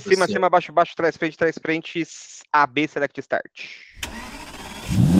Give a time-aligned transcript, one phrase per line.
[0.00, 2.06] Cima, cima, baixo, baixo, trás, frente, trás, frente,
[2.52, 3.64] AB Select Start.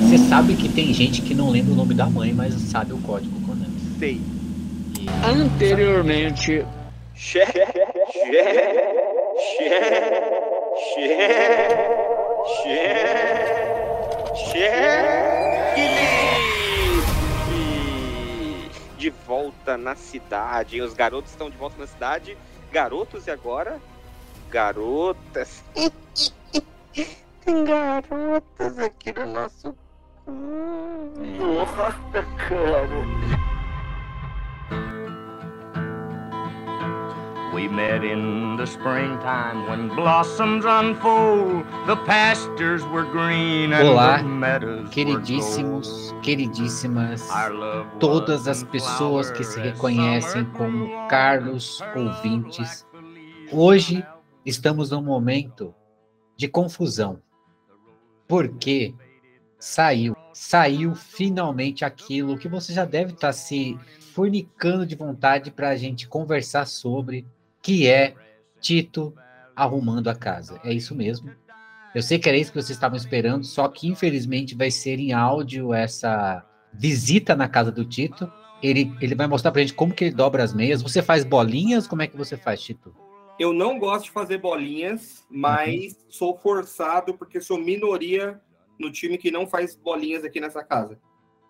[0.00, 2.98] Você sabe que tem gente que não lembra o nome da mãe, mas sabe o
[2.98, 3.76] código Konami.
[3.98, 4.20] Sei.
[4.98, 6.64] E Anteriormente,
[7.18, 7.82] Xé, xé, xé,
[12.62, 12.84] xé,
[14.34, 14.76] xé,
[15.74, 16.36] Felipe!
[18.98, 20.82] De volta na cidade.
[20.82, 22.36] Os garotos estão de volta na cidade.
[22.70, 23.80] Garotos e agora?
[24.56, 25.62] Garotas.
[27.44, 29.74] Tem garotas aqui no nosso.
[31.38, 32.88] nossa, cara.
[37.52, 41.66] We met in the springtime when blossoms unfold.
[41.86, 44.22] The pastures were green and Olá,
[44.90, 47.28] Queridíssimos, queridíssimas,
[48.00, 52.86] todas as pessoas que se reconhecem como Carlos ouvintes,
[53.52, 54.02] hoje
[54.46, 55.74] estamos num momento
[56.36, 57.20] de confusão.
[58.28, 58.94] Porque
[59.58, 63.78] saiu, saiu finalmente aquilo que você já deve estar se
[64.14, 67.26] fornicando de vontade para a gente conversar sobre,
[67.60, 68.14] que é
[68.60, 69.12] Tito
[69.54, 70.60] arrumando a casa.
[70.64, 71.30] É isso mesmo.
[71.94, 75.12] Eu sei que era isso que vocês estavam esperando, só que infelizmente vai ser em
[75.12, 78.30] áudio essa visita na casa do Tito.
[78.62, 80.82] Ele, ele vai mostrar pra gente como que ele dobra as meias.
[80.82, 81.86] Você faz bolinhas?
[81.86, 82.94] Como é que você faz, Tito?
[83.38, 88.40] Eu não gosto de fazer bolinhas, mas sou forçado porque sou minoria
[88.78, 90.98] no time que não faz bolinhas aqui nessa casa.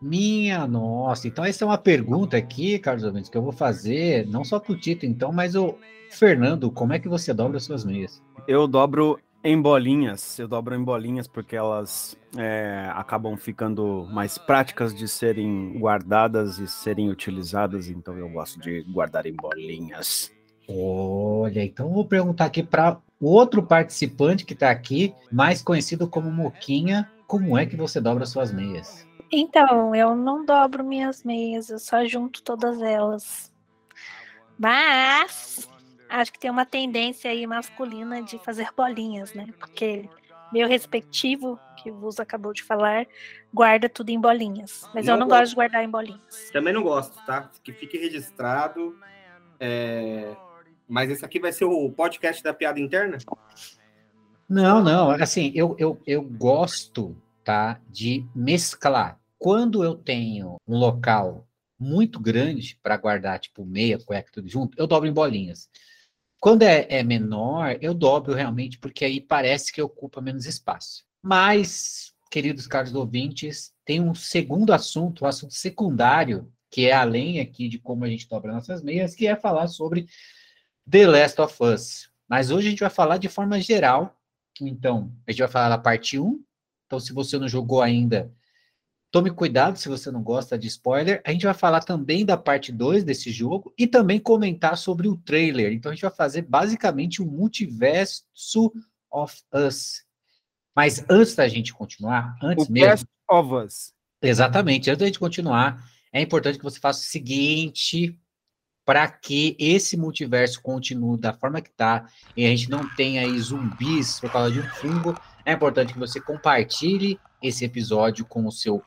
[0.00, 4.44] Minha nossa, então essa é uma pergunta aqui, Carlos Ouvintes, que eu vou fazer, não
[4.44, 5.78] só pro Tito, então, mas o
[6.10, 8.22] Fernando, como é que você dobra as suas meias?
[8.46, 14.94] Eu dobro em bolinhas, eu dobro em bolinhas porque elas é, acabam ficando mais práticas
[14.94, 20.35] de serem guardadas e serem utilizadas, então eu gosto de guardar em bolinhas.
[20.68, 26.08] Olha, então eu vou perguntar aqui para o outro participante que está aqui, mais conhecido
[26.08, 29.06] como Moquinha, como é que você dobra as suas meias?
[29.32, 33.52] Então, eu não dobro minhas meias, eu só junto todas elas.
[34.58, 35.68] Mas
[36.08, 39.46] acho que tem uma tendência aí masculina de fazer bolinhas, né?
[39.58, 40.08] Porque
[40.52, 43.06] meu respectivo, que o Vus acabou de falar,
[43.52, 44.88] guarda tudo em bolinhas.
[44.94, 45.40] Mas eu Não não gosto.
[45.40, 46.50] gosto de guardar em bolinhas.
[46.52, 47.50] Também não gosto, tá?
[47.62, 48.96] Que fique registrado.
[49.58, 50.36] É,
[50.88, 53.18] Mas esse aqui vai ser o podcast da piada interna?
[54.48, 59.18] Não, não, assim, eu, eu, eu gosto, tá, de mesclar.
[59.38, 61.46] Quando eu tenho um local
[61.78, 65.68] muito grande para guardar, tipo, meia, cueca, tudo junto, eu dobro em bolinhas.
[66.40, 71.04] Quando é, é menor, eu dobro realmente, porque aí parece que ocupa menos espaço.
[71.22, 77.68] Mas, queridos caros ouvintes, tem um segundo assunto, um assunto secundário, que é além aqui
[77.68, 80.06] de como a gente dobra nossas meias, que é falar sobre
[80.88, 82.08] The Last of Us.
[82.28, 84.16] Mas hoje a gente vai falar de forma geral.
[84.60, 86.40] Então, a gente vai falar da parte 1.
[86.86, 88.32] Então, se você não jogou ainda,
[89.10, 91.20] tome cuidado se você não gosta de spoiler.
[91.24, 95.16] A gente vai falar também da parte 2 desse jogo e também comentar sobre o
[95.16, 95.72] trailer.
[95.72, 98.24] Então, a gente vai fazer basicamente o multiverso
[99.10, 100.04] of Us.
[100.74, 102.90] Mas antes da gente continuar, antes O mesmo.
[102.90, 103.92] Best of Us.
[104.22, 104.90] Exatamente.
[104.90, 108.18] Antes da gente continuar, é importante que você faça o seguinte
[108.86, 113.36] para que esse multiverso continue da forma que está e a gente não tenha aí
[113.40, 118.52] zumbis por causa de um fungo, é importante que você compartilhe esse episódio com o
[118.52, 118.80] seu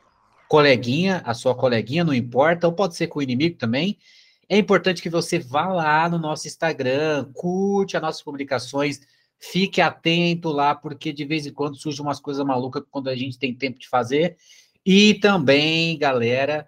[0.48, 4.00] coleguinha, a sua coleguinha, não importa, ou pode ser com o inimigo também.
[4.48, 9.02] É importante que você vá lá no nosso Instagram, curte as nossas publicações,
[9.38, 13.38] fique atento lá, porque de vez em quando surgem umas coisas malucas quando a gente
[13.38, 14.38] tem tempo de fazer.
[14.86, 16.66] E também, galera,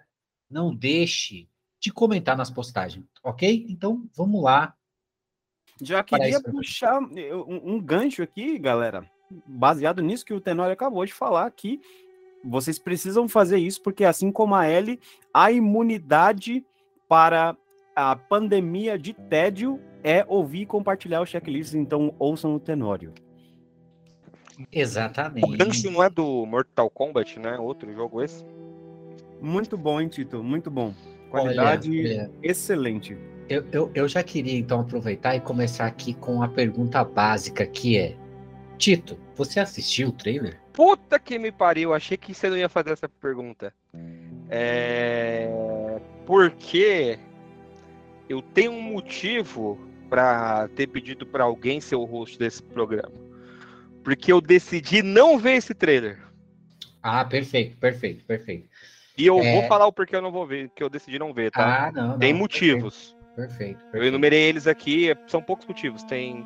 [0.50, 1.48] não deixe
[1.82, 3.66] de comentar nas postagens, ok?
[3.68, 4.72] Então, vamos lá.
[5.80, 9.04] Já queria puxar um, um gancho aqui, galera,
[9.44, 11.80] baseado nisso que o Tenório acabou de falar, que
[12.44, 15.00] vocês precisam fazer isso, porque assim como a Ellie,
[15.34, 16.64] a imunidade
[17.08, 17.56] para
[17.96, 23.12] a pandemia de tédio é ouvir e compartilhar o checklist, então ouçam o Tenório.
[24.56, 25.56] O Exatamente.
[25.56, 27.58] gancho não é do Mortal Kombat, né?
[27.58, 28.44] Outro jogo esse.
[29.40, 30.44] Muito bom, hein, Tito?
[30.44, 30.94] Muito bom.
[31.32, 33.16] Qualidade Olha, olha, excelente.
[33.48, 37.96] eu, eu, eu já queria então aproveitar e começar aqui com a pergunta básica que
[37.96, 38.14] é:
[38.76, 40.60] Tito, você assistiu o trailer?
[40.74, 43.72] Puta que me pariu, achei que você não ia fazer essa pergunta.
[44.50, 45.48] É...
[46.26, 47.18] Porque
[48.28, 49.78] eu tenho um motivo
[50.10, 53.14] para ter pedido para alguém ser o host desse programa.
[54.04, 56.18] Porque eu decidi não ver esse trailer.
[57.02, 58.68] Ah, perfeito, perfeito, perfeito.
[59.22, 59.52] E eu É.
[59.52, 61.86] vou falar o porquê eu não vou ver, que eu decidi não ver, tá?
[61.86, 62.18] Ah, não, não.
[62.18, 63.16] Tem perfeito, motivos.
[63.36, 63.78] Perfeito.
[63.78, 64.06] Eu perfeito.
[64.06, 66.02] enumerei eles aqui, são poucos motivos.
[66.02, 66.44] Tem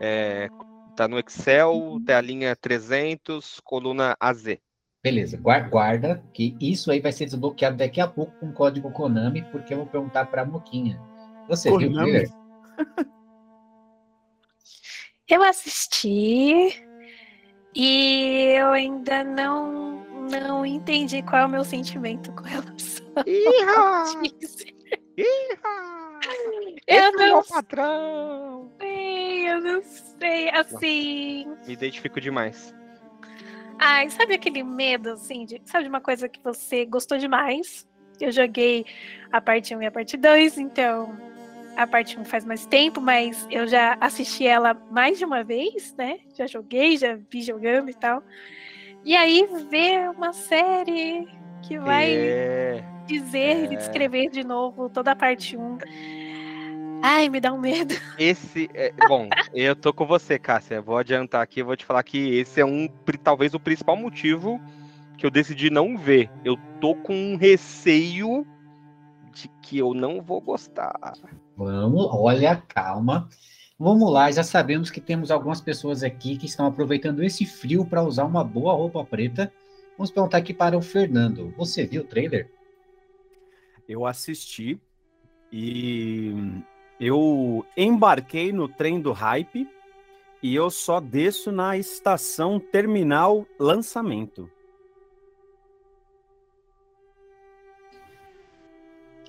[0.00, 0.48] É,
[0.96, 4.58] tá no Excel, tem a linha 300, coluna AZ.
[5.04, 8.90] Beleza, guar- guarda que isso aí vai ser desbloqueado daqui a pouco com o código
[8.90, 11.00] Konami, porque eu vou perguntar pra Moquinha.
[11.48, 12.10] Você viu o Konami?
[12.10, 12.30] trailer?
[15.28, 16.84] Eu assisti
[17.74, 19.91] e eu ainda não,
[20.30, 24.02] não entendi qual é o meu sentimento com relação Iha!
[24.02, 24.64] a isso.
[25.16, 26.20] Iha!
[26.86, 28.72] Eu Esse é o não patrão!
[28.80, 30.50] sei, eu não sei.
[30.50, 31.46] Assim.
[31.66, 32.74] Me identifico demais.
[33.78, 37.86] Ai, sabe aquele medo, assim, de, sabe de uma coisa que você gostou demais?
[38.20, 38.86] Eu joguei
[39.32, 41.18] a parte 1 e a parte 2, então
[41.76, 45.94] a parte 1 faz mais tempo, mas eu já assisti ela mais de uma vez,
[45.96, 46.20] né?
[46.36, 48.22] Já joguei, já vi jogando e tal.
[49.04, 51.26] E aí ver uma série
[51.62, 53.72] que vai É, dizer é.
[53.72, 55.78] e descrever de novo toda a parte 1.
[57.02, 57.94] Ai, me dá um medo.
[58.16, 60.80] esse é, bom, eu tô com você, Cássia.
[60.80, 62.88] Vou adiantar aqui, eu vou te falar que esse é um
[63.22, 64.60] talvez o principal motivo
[65.18, 66.30] que eu decidi não ver.
[66.44, 68.46] Eu tô com um receio
[69.32, 70.94] de que eu não vou gostar.
[71.56, 73.28] Vamos, olha, calma.
[73.78, 78.02] Vamos lá, já sabemos que temos algumas pessoas aqui que estão aproveitando esse frio para
[78.02, 79.52] usar uma boa roupa preta.
[79.96, 81.52] Vamos perguntar aqui para o Fernando.
[81.56, 82.50] Você viu o trailer?
[83.88, 84.80] Eu assisti
[85.52, 86.32] e
[87.00, 89.68] eu embarquei no trem do hype
[90.42, 94.50] e eu só desço na estação terminal lançamento.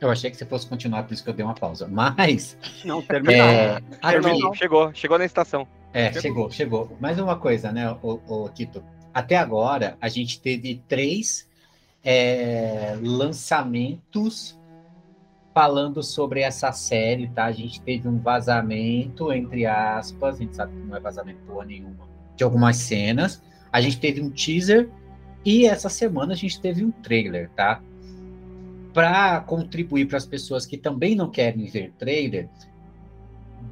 [0.03, 1.87] Eu achei que você fosse continuar, por isso que eu dei uma pausa.
[1.87, 3.47] Mas, Não, terminal.
[3.47, 5.65] é, aqui, Chegou, chegou, chegou na estação.
[5.93, 6.97] É, chegou, chegou.
[6.99, 8.83] Mais uma coisa, né, o, o Tito?
[9.13, 11.47] Até agora, a gente teve três
[12.03, 14.59] é, lançamentos
[15.53, 17.45] falando sobre essa série, tá?
[17.45, 21.63] A gente teve um vazamento, entre aspas, a gente sabe que não é vazamento porra
[21.63, 23.41] nenhuma, de algumas cenas.
[23.71, 24.89] A gente teve um teaser
[25.45, 27.81] e essa semana a gente teve um trailer, tá?
[28.93, 32.47] Para contribuir para as pessoas que também não querem ver trailer,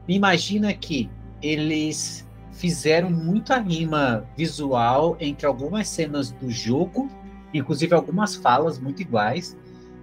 [0.08, 1.10] imagina que
[1.42, 7.10] eles fizeram muita rima visual entre algumas cenas do jogo,
[7.54, 9.58] inclusive algumas falas muito iguais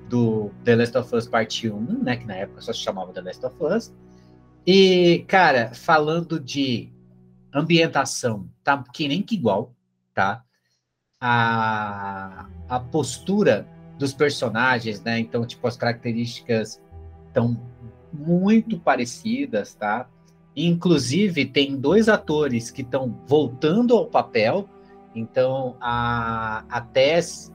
[0.09, 3.21] do The Last of Us Parte 1, né, que na época só se chamava The
[3.21, 3.95] Last of Us.
[4.67, 6.93] E, cara, falando de
[7.53, 9.75] ambientação, tá que nem que igual,
[10.15, 10.43] tá?
[11.21, 13.67] A, a postura
[13.99, 15.19] dos personagens, né?
[15.19, 16.81] Então, tipo, as características
[17.27, 17.61] estão
[18.13, 20.09] muito parecidas, tá?
[20.57, 24.69] Inclusive, tem dois atores que estão voltando ao papel.
[25.15, 27.53] Então, a, a Tess,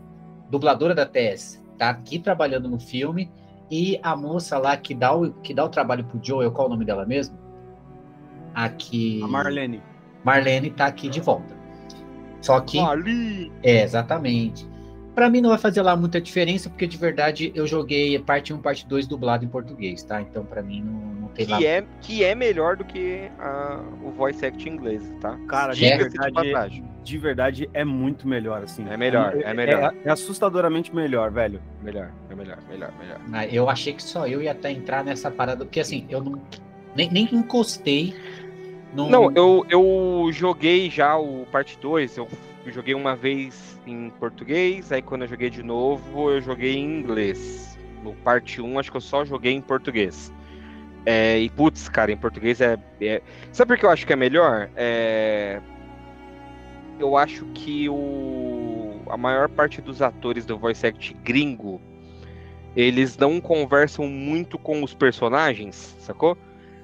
[0.50, 3.31] dubladora da Tess, tá aqui trabalhando no filme.
[3.72, 6.69] E a moça lá que dá o, que dá o trabalho pro Joel, qual é
[6.69, 7.38] o nome dela mesmo?
[8.54, 9.22] Aqui.
[9.24, 9.81] A Marlene.
[10.24, 11.56] Marlene tá aqui de volta.
[12.42, 12.78] Só que.
[12.80, 13.51] Ali!
[13.63, 14.68] É, exatamente.
[15.15, 18.57] Pra mim não vai fazer lá muita diferença, porque de verdade eu joguei parte 1,
[18.57, 20.19] parte 2 dublado em português, tá?
[20.21, 21.57] Então pra mim não, não tem lá.
[21.57, 25.38] Que é, que é melhor do que a- o voice act inglês, tá?
[25.48, 28.86] Cara, de de verdade, de verdade é muito melhor, assim.
[28.89, 29.94] É melhor, é melhor.
[30.04, 31.62] É, assustadoramente melhor, velho.
[31.83, 33.19] Melhor, é melhor, melhor, melhor.
[33.33, 36.42] Ah, Eu achei que só eu ia até entrar nessa parada, porque assim, eu não.
[36.95, 38.16] Nem, nem encostei
[38.95, 39.09] no.
[39.09, 42.28] Não, eu, eu joguei já o parte 2, eu
[42.71, 47.77] joguei uma vez em português, aí quando eu joguei de novo, eu joguei em inglês.
[48.01, 50.31] No parte 1, acho que eu só joguei em português.
[51.05, 54.15] É, e putz, cara, em português é, é- Sabe por que eu acho que é
[54.15, 54.69] melhor?
[54.75, 55.61] É,
[56.99, 59.01] Eu acho que o...
[59.09, 61.81] a maior parte dos atores do voice act gringo,
[62.75, 66.37] eles não conversam muito com os personagens, sacou?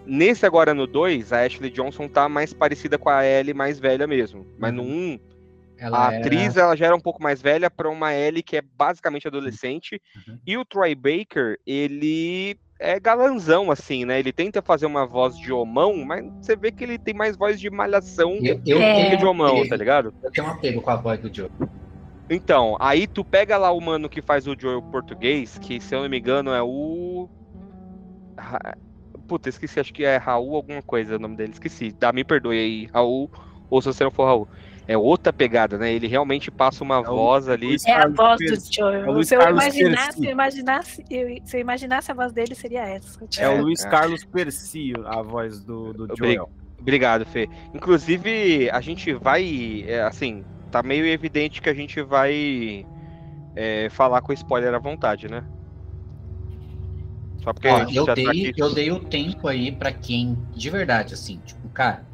[0.06, 4.08] Nesse agora no 2, a Ashley Johnson tá mais parecida com a Ellie mais velha
[4.08, 4.48] mesmo.
[4.58, 5.20] Mas no 1, um,
[5.80, 8.58] ela a era- atriz ela já era um pouco mais velha para uma Ellie que
[8.58, 10.02] é basicamente adolescente.
[10.28, 10.40] Uhum.
[10.46, 14.20] E o Troy Baker, ele é galanzão, assim, né?
[14.20, 17.60] Ele tenta fazer uma voz de homão, mas você vê que ele tem mais voz
[17.60, 20.14] de malhação Eu, eu, que de homão, eu, tá ligado?
[20.24, 21.50] eu tenho um apego com a voz do Joe.
[22.30, 26.04] Então, aí tu pega lá o mano que faz o Joel português, que se eu
[26.04, 27.28] não me engano é o.
[29.28, 31.92] Puta, esqueci, acho que é Raul alguma coisa o nome dele, esqueci.
[31.92, 33.30] Dá, me perdoe aí, Raul,
[33.70, 34.48] ou se você não for Raul.
[34.92, 35.94] É outra pegada, né?
[35.94, 37.68] Ele realmente passa uma o voz ali.
[37.68, 39.06] Luiz É a voz do Joel.
[39.06, 42.82] É o se, eu imaginasse, eu imaginasse, eu- se eu imaginasse a voz dele, seria
[42.90, 43.20] essa.
[43.38, 43.90] É, o É, Luiz é.
[43.90, 46.50] Carlos Persio, a voz do, do Obrig- Joel.
[46.80, 47.48] Obrigado, Fê.
[47.72, 49.86] Inclusive, a gente vai.
[49.88, 52.84] é, assim, tá meio evidente que a gente vai
[53.56, 55.44] é, falar com spoiler à vontade, né?
[57.44, 58.54] Só porque Ó, a gente eu, já dei, tá aqui.
[58.58, 62.09] eu dei o tempo aí pra quem, de verdade, assim, tipo, cara,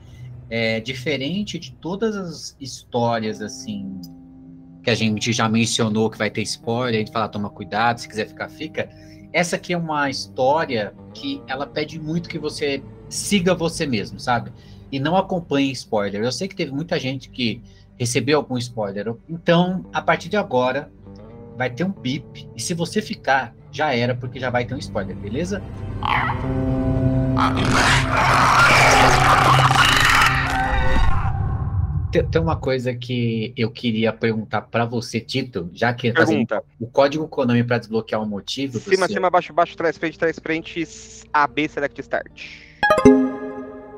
[0.50, 4.00] é diferente de todas as histórias assim
[4.84, 8.08] que a gente já mencionou que vai ter spoiler, a gente fala toma cuidado, se
[8.08, 8.88] quiser ficar fica.
[9.34, 14.52] Essa aqui é uma história que ela pede muito que você siga você mesmo, sabe?
[14.92, 16.24] E não acompanhe spoiler.
[16.24, 17.62] Eu sei que teve muita gente que
[17.98, 19.16] recebeu algum spoiler.
[19.28, 20.92] Então, a partir de agora,
[21.58, 22.48] vai ter um bip.
[22.56, 25.62] E se você ficar, já era, porque já vai ter um spoiler, beleza?
[32.16, 36.14] Tem, tem uma coisa que eu queria perguntar para você, Tito, já que assim,
[36.46, 36.64] Pergunta.
[36.80, 38.80] o código Konami para desbloquear o motivo.
[38.80, 40.82] Cima, seu- cima, baixo, baixo, trás, frente, trás, frente,
[41.34, 42.46] AB, select start.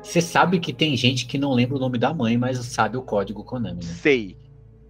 [0.02, 3.02] Você sabe que tem gente que não lembra o nome da mãe, mas sabe o
[3.02, 3.92] código Konami, né?
[4.02, 4.36] Sei.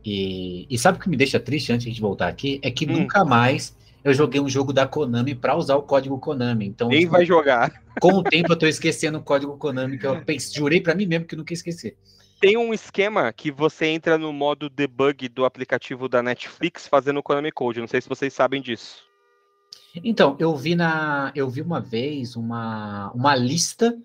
[0.02, 2.58] E, e sabe o que me deixa triste antes de voltar aqui?
[2.62, 2.92] É que Hum.
[2.92, 6.66] nunca mais eu joguei um jogo da Konami para usar o código Konami.
[6.66, 7.70] Então, Nem tipo, vai jogar.
[8.00, 11.04] com o tempo eu tô esquecendo o código Konami que eu pensei, jurei para mim
[11.04, 11.94] mesmo que eu nunca ia esquecer.
[12.40, 17.23] Tem um esquema que você entra no modo debug do aplicativo da Netflix fazendo o
[17.23, 17.80] Konami Code.
[17.80, 19.02] Não sei se vocês sabem disso.
[20.04, 23.99] Então, eu vi na, eu vi uma vez uma, uma lista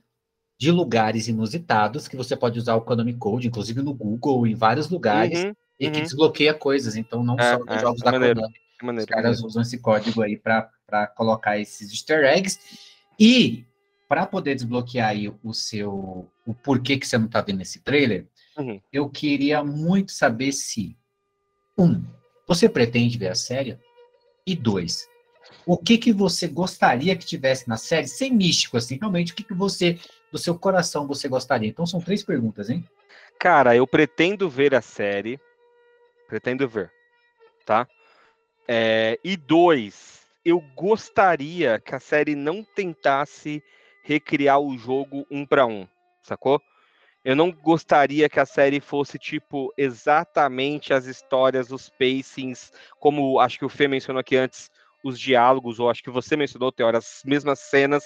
[0.59, 4.89] de lugares inusitados que você pode usar o Konami Code, inclusive no Google, em vários
[4.89, 6.03] lugares, Uhum, e que uhum.
[6.03, 6.95] desbloqueia coisas.
[6.95, 8.35] Então, não É, só nos é, jogos é da maneiro.
[8.35, 8.53] Konami.
[8.53, 9.47] que Os maneiro, caras maneiro.
[9.47, 12.57] usam esse código aí para colocar esses easter eggs.
[13.19, 13.65] E
[14.07, 18.27] para poder desbloquear aí o seu o porquê que você não tá vendo esse trailer,
[18.57, 18.79] Uhum.
[18.91, 20.95] eu queria muito saber se
[21.77, 22.03] um,
[22.47, 23.79] você pretende ver a série?
[24.45, 25.07] E dois,
[25.65, 29.43] o que que você gostaria que tivesse na série, sem místico assim, realmente o que
[29.43, 29.97] que você
[30.31, 31.69] do seu coração você gostaria?
[31.69, 32.85] Então são três perguntas, hein?
[33.39, 35.39] Cara, eu pretendo ver a série.
[36.27, 36.91] Pretendo ver,
[37.65, 37.87] tá?
[38.67, 43.63] É, e dois, eu gostaria que a série não tentasse
[44.03, 45.87] recriar o jogo um para um,
[46.21, 46.61] sacou?
[47.23, 53.57] Eu não gostaria que a série fosse tipo exatamente as histórias, os pacings, como acho
[53.57, 54.69] que o Fê mencionou aqui antes,
[55.03, 58.03] os diálogos, ou acho que você mencionou, Teora, as mesmas cenas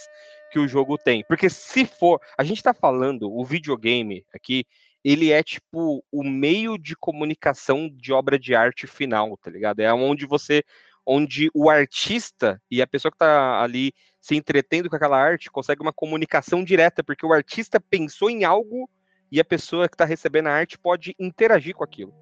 [0.51, 1.23] que o jogo tem.
[1.27, 4.65] Porque se for, a gente tá falando, o videogame aqui,
[5.03, 9.79] ele é tipo o meio de comunicação de obra de arte final, tá ligado?
[9.79, 10.63] É onde você,
[11.05, 13.93] onde o artista e a pessoa que tá ali
[14.27, 18.89] se entretendo com aquela arte consegue uma comunicação direta, porque o artista pensou em algo
[19.31, 22.13] e a pessoa que está recebendo a arte pode interagir com aquilo.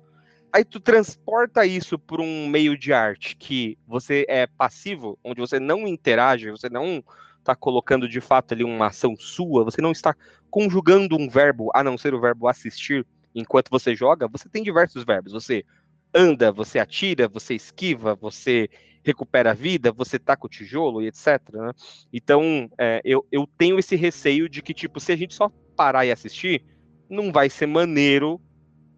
[0.54, 5.60] Aí tu transporta isso para um meio de arte que você é passivo, onde você
[5.60, 7.04] não interage, você não
[7.40, 10.16] está colocando de fato ali uma ação sua, você não está
[10.52, 15.04] conjugando um verbo, a não ser o verbo assistir, enquanto você joga, você tem diversos
[15.04, 15.34] verbos.
[15.34, 15.66] Você
[16.14, 18.70] anda, você atira, você esquiva, você
[19.06, 21.40] recupera a vida, você taca o tijolo e etc.
[21.54, 21.72] né?
[22.12, 26.06] Então, é, eu, eu tenho esse receio de que, tipo, se a gente só parar
[26.06, 26.64] e assistir,
[27.10, 28.42] não vai ser maneiro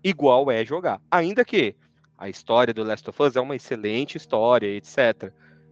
[0.04, 1.02] igual é jogar.
[1.12, 1.76] Ainda que
[2.18, 5.32] a história do Last of Us é uma excelente história, etc.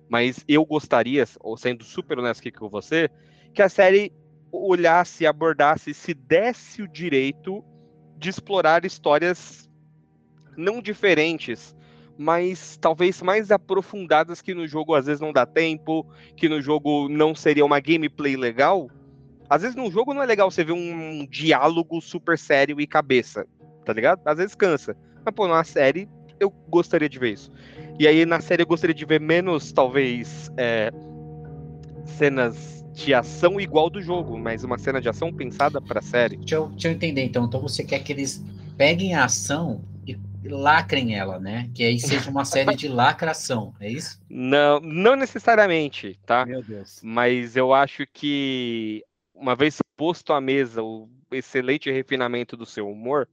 [0.09, 1.25] Mas eu gostaria,
[1.57, 3.09] sendo super honesto aqui com você,
[3.53, 4.11] que a série
[4.51, 7.63] olhasse, abordasse, se desse o direito
[8.17, 9.69] de explorar histórias
[10.55, 11.74] não diferentes,
[12.17, 16.05] mas talvez mais aprofundadas que no jogo às vezes não dá tempo,
[16.35, 18.89] que no jogo não seria uma gameplay legal.
[19.49, 23.45] Às vezes num jogo não é legal você ver um diálogo super sério e cabeça,
[23.83, 24.21] tá ligado?
[24.25, 24.95] Às vezes cansa.
[25.23, 26.07] Mas pô, numa série
[26.39, 27.51] eu gostaria de ver isso.
[27.99, 30.91] E aí na série eu gostaria de ver menos, talvez, é,
[32.05, 36.37] cenas de ação igual do jogo, mas uma cena de ação pensada pra série.
[36.37, 37.45] Deixa eu, deixa eu entender, então.
[37.45, 38.43] Então você quer que eles
[38.77, 39.81] peguem a ação
[40.49, 41.69] lacrem ela, né?
[41.73, 44.19] Que aí seja uma série de lacração, é isso?
[44.29, 46.45] Não, não necessariamente, tá?
[46.45, 46.99] Meu Deus.
[47.03, 53.27] Mas eu acho que uma vez posto à mesa o excelente refinamento do seu humor,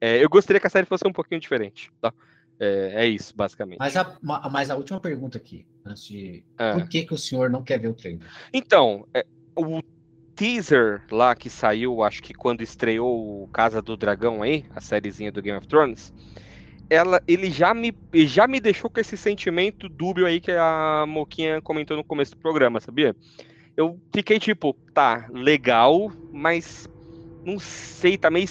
[0.00, 2.12] é, eu gostaria que a série fosse um pouquinho diferente, tá?
[2.60, 3.78] É, é isso, basicamente.
[3.78, 6.44] Mas a, ma- mas a última pergunta aqui, antes de.
[6.58, 6.72] É.
[6.72, 8.26] Por que, que o senhor não quer ver o trailer?
[8.52, 9.80] Então, é, o
[10.38, 15.32] teaser lá que saiu, acho que quando estreou o Casa do Dragão aí, a sériezinha
[15.32, 16.14] do Game of Thrones,
[16.88, 21.60] ela, ele já me, já me deixou com esse sentimento dúbio aí que a Moquinha
[21.60, 23.16] comentou no começo do programa, sabia?
[23.76, 26.88] Eu fiquei tipo, tá, legal, mas
[27.44, 28.48] não sei, tá meio.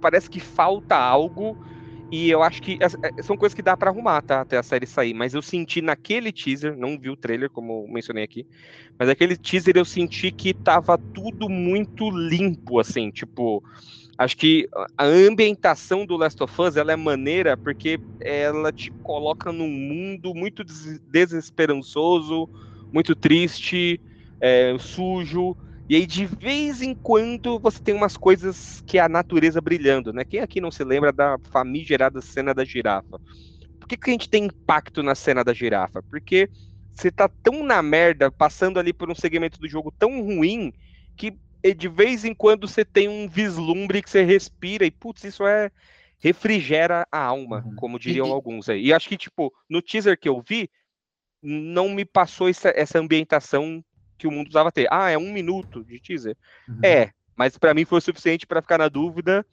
[0.00, 1.56] Parece que falta algo.
[2.12, 4.42] E eu acho que é, são coisas que dá pra arrumar, tá?
[4.42, 5.14] Até a série sair.
[5.14, 8.46] Mas eu senti naquele teaser, não vi o trailer, como mencionei aqui,
[8.98, 13.62] mas aquele teaser eu senti que tava tudo muito limpo, assim, tipo.
[14.18, 19.52] Acho que a ambientação do Last of Us ela é maneira porque ela te coloca
[19.52, 22.48] num mundo muito des- desesperançoso,
[22.92, 24.00] muito triste,
[24.40, 25.56] é, sujo,
[25.92, 30.10] E aí, de vez em quando, você tem umas coisas que é a natureza brilhando,
[30.10, 30.24] né?
[30.24, 33.20] Quem aqui não se lembra da famigerada cena da girafa?
[33.78, 36.02] Por que, que a gente tem impacto na cena da girafa?
[36.10, 36.48] Porque
[36.94, 40.72] você tá tão na merda, passando ali por um segmento do jogo tão ruim,
[41.14, 41.36] que
[41.76, 45.70] de vez em quando você tem um vislumbre que você respira e, putz, isso é.
[46.20, 47.76] refrigera a alma, Uhum.
[47.76, 48.86] como diriam e- alguns aí.
[48.86, 50.70] E acho que, tipo, no teaser que eu vi,
[51.42, 53.84] não me passou essa, essa ambientação
[54.22, 54.86] que o mundo usava ter.
[54.90, 56.36] Ah, é um minuto de teaser.
[56.68, 56.78] Uhum.
[56.82, 59.44] É, mas pra mim foi o suficiente pra ficar na dúvida.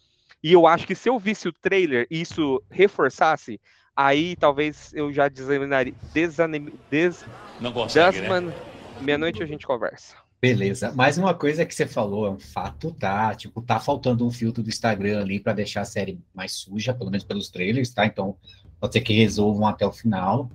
[0.43, 3.59] E eu acho que se eu visse o trailer e isso reforçasse,
[3.95, 5.93] aí talvez eu já desanimaria.
[6.13, 7.25] Desanim, des,
[7.59, 8.29] Não consegue, né?
[8.29, 8.53] desman,
[9.01, 10.15] Meia-noite a gente conversa.
[10.39, 10.93] Beleza.
[10.93, 13.33] Mais uma coisa que você falou, é um fato, tá?
[13.33, 17.09] Tipo, tá faltando um filtro do Instagram ali para deixar a série mais suja, pelo
[17.09, 18.05] menos pelos trailers, tá?
[18.05, 18.37] Então,
[18.79, 20.49] pode ser que resolvam até o final.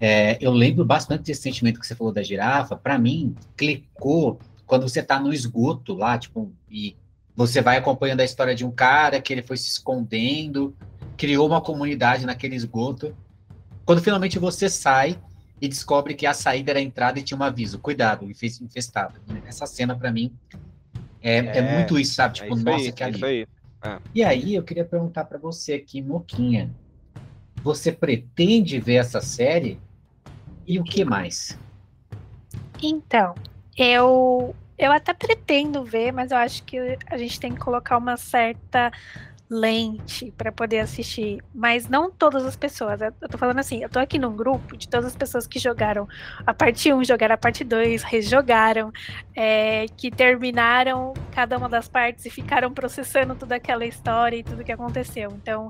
[0.00, 2.74] É, eu lembro bastante desse sentimento que você falou da girafa.
[2.74, 6.96] Para mim, clicou quando você tá no esgoto lá, tipo, e
[7.36, 10.74] você vai acompanhando a história de um cara que ele foi se escondendo,
[11.16, 13.14] criou uma comunidade naquele esgoto.
[13.84, 15.18] Quando finalmente você sai
[15.60, 19.20] e descobre que a saída era a entrada e tinha um aviso, cuidado, infe- infestado.
[19.46, 20.32] Essa cena, para mim,
[21.20, 22.38] é, é É, muito isso, sabe?
[22.38, 23.16] É Tipo, isso nossa, aí, que é ali.
[23.16, 23.46] isso aí.
[24.14, 26.70] E aí, eu queria perguntar para você aqui, Moquinha,
[27.62, 29.78] você pretende ver essa série?
[30.70, 31.58] E o que mais?
[32.80, 33.34] Então,
[33.76, 38.16] eu eu até pretendo ver, mas eu acho que a gente tem que colocar uma
[38.16, 38.92] certa
[39.50, 43.00] lente para poder assistir, mas não todas as pessoas.
[43.00, 46.08] Eu tô falando assim, eu tô aqui num grupo de todas as pessoas que jogaram
[46.46, 48.92] a parte 1, jogaram a parte 2, rejogaram,
[49.34, 54.62] é, que terminaram cada uma das partes e ficaram processando toda aquela história e tudo
[54.62, 55.32] que aconteceu.
[55.32, 55.68] Então,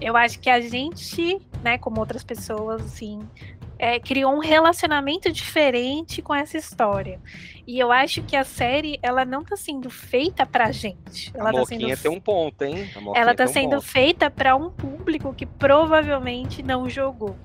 [0.00, 3.28] eu acho que a gente, né, como outras pessoas, assim,
[3.78, 7.20] é, criou um relacionamento diferente com essa história.
[7.66, 11.32] E eu acho que a série, ela não tá sendo feita pra gente.
[11.34, 12.88] Ela a tá sendo tem um ponto, hein?
[13.14, 13.82] Ela tá um sendo ponto.
[13.82, 17.36] feita para um público que provavelmente não jogou.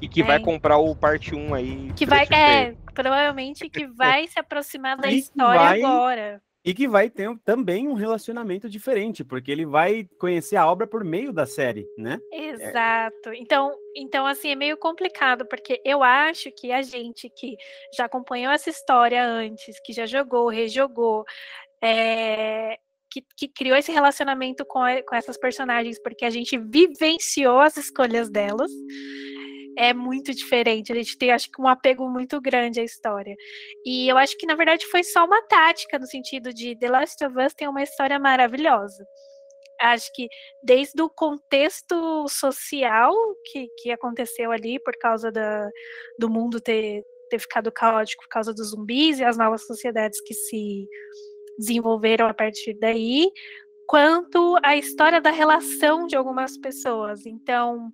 [0.00, 0.40] E que vai é.
[0.40, 1.92] comprar o parte 1 aí.
[1.94, 6.42] Que vai, é, provavelmente que vai se aproximar da E história vai- agora.
[6.62, 11.02] E que vai ter também um relacionamento diferente, porque ele vai conhecer a obra por
[11.02, 12.18] meio da série, né?
[12.30, 13.32] Exato.
[13.32, 17.56] Então, então assim é meio complicado porque eu acho que a gente que
[17.96, 21.24] já acompanhou essa história antes, que já jogou, rejogou,
[21.82, 22.78] é,
[23.10, 28.30] que, que criou esse relacionamento com, com essas personagens, porque a gente vivenciou as escolhas
[28.30, 28.70] delas.
[29.78, 30.92] É muito diferente.
[30.92, 33.34] A gente tem, acho que, um apego muito grande à história.
[33.84, 37.24] E eu acho que, na verdade, foi só uma tática, no sentido de The Last
[37.24, 39.04] of Us tem uma história maravilhosa.
[39.80, 40.28] Acho que
[40.62, 45.70] desde o contexto social que, que aconteceu ali por causa da,
[46.18, 50.34] do mundo ter, ter ficado caótico por causa dos zumbis e as novas sociedades que
[50.34, 50.86] se
[51.58, 53.30] desenvolveram a partir daí,
[53.86, 57.24] quanto a história da relação de algumas pessoas.
[57.26, 57.90] Então,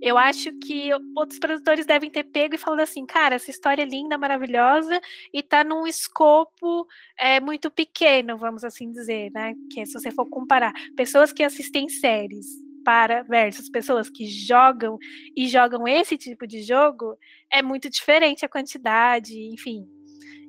[0.00, 3.86] eu acho que outros produtores devem ter pego e falado assim, cara, essa história é
[3.86, 5.00] linda, maravilhosa,
[5.32, 6.86] e tá num escopo
[7.18, 9.54] é, muito pequeno, vamos assim dizer, né?
[9.72, 12.46] Que se você for comparar pessoas que assistem séries
[12.84, 14.96] para versus pessoas que jogam
[15.36, 17.16] e jogam esse tipo de jogo,
[17.50, 19.95] é muito diferente a quantidade, enfim.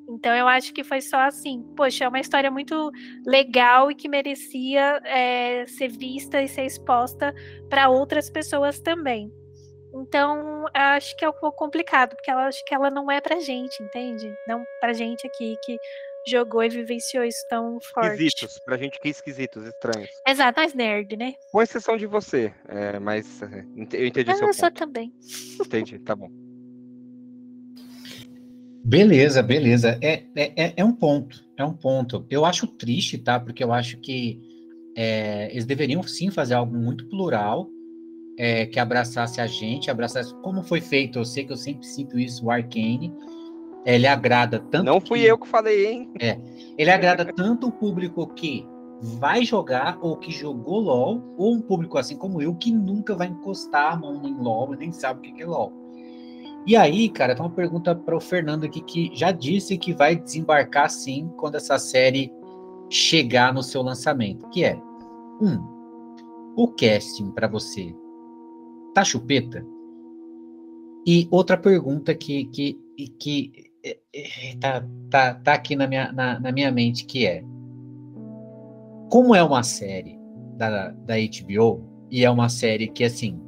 [0.10, 2.90] Então eu acho que foi só assim, poxa, é uma história muito
[3.26, 7.34] legal e que merecia é, ser vista e ser exposta
[7.70, 9.32] para outras pessoas também.
[9.94, 13.20] Então, eu acho que é um pouco complicado, porque ela acho que ela não é
[13.20, 14.32] pra gente, entende?
[14.48, 15.78] Não pra gente aqui que
[16.28, 18.12] jogou e vivenciou isso tão forte.
[18.12, 20.10] Esquisitos, pra gente que é esquisitos, estranhos.
[20.28, 21.36] Exato, mais nerd, né?
[21.52, 23.42] Com exceção de você, é, mas
[23.76, 24.78] ent- eu entendi Ah, seu eu sou ponto.
[24.78, 25.12] também.
[25.62, 26.30] Entendi, tá bom.
[28.84, 29.98] Beleza, beleza.
[30.02, 32.26] É, é, é- é um ponto, é um ponto.
[32.30, 33.40] Eu acho triste, tá?
[33.40, 34.40] Porque eu acho que
[34.96, 37.70] é, eles deveriam sim fazer algo muito plural,
[38.38, 41.20] é, que abraçasse a gente, abraçasse como foi feito.
[41.20, 43.14] Eu sei que eu sempre sinto isso, o Arcane.
[43.86, 44.86] Ele agrada tanto.
[44.86, 46.10] Não fui que- eu que falei, hein?
[46.78, 48.66] Ele agrada tanto o público que
[49.02, 53.28] vai jogar ou que jogou LOL, ou um público assim como eu que nunca vai
[53.28, 55.72] encostar a mão em LOL e nem sabe o que é LOL.
[56.68, 60.18] E aí, cara, tem uma pergunta para o Fernando aqui que já disse que vai
[60.18, 62.30] desembarcar sim quando essa série
[62.90, 64.76] chegar no seu lançamento, que é
[65.42, 65.58] um,
[66.58, 67.96] o casting para você
[68.94, 69.66] tá chupeta?
[71.06, 72.78] E outra pergunta que que
[73.18, 77.44] que é, é, tá, tá, tá aqui na minha, na, na minha mente, que é
[79.10, 80.20] como é uma série
[80.58, 83.40] da, da HBO, e é uma série que, assim,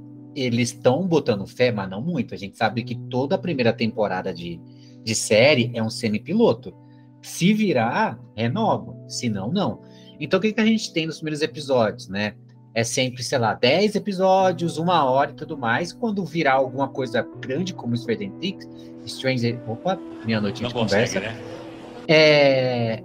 [0.41, 2.33] eles estão botando fé, mas não muito.
[2.33, 4.59] A gente sabe que toda a primeira temporada de,
[5.03, 6.73] de série é um semi-piloto.
[7.21, 8.95] Se virar, renova.
[9.07, 9.81] Se não, não.
[10.19, 12.33] Então, o que, que a gente tem nos primeiros episódios, né?
[12.73, 15.91] É sempre, sei lá, 10 episódios, uma hora e tudo mais.
[15.91, 18.67] Quando virar alguma coisa grande, como Stranger Things,
[19.07, 19.59] Stranger...
[19.67, 21.19] Opa, minha noite de conversa.
[21.19, 21.35] né?
[22.07, 23.03] É...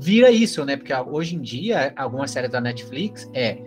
[0.00, 0.76] Vira isso, né?
[0.76, 3.58] Porque hoje em dia, algumas séries da Netflix é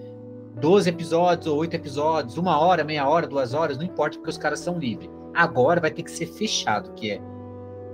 [0.59, 4.37] 12 episódios ou 8 episódios, uma hora, meia hora, duas horas, não importa, porque os
[4.37, 5.09] caras são livres.
[5.33, 7.21] Agora vai ter que ser fechado, que é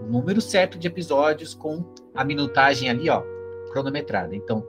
[0.02, 1.84] o número certo de episódios com
[2.16, 3.22] a minutagem ali, ó,
[3.72, 4.36] cronometrada.
[4.36, 4.64] Então,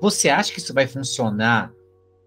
[0.00, 1.72] você acha que isso vai funcionar?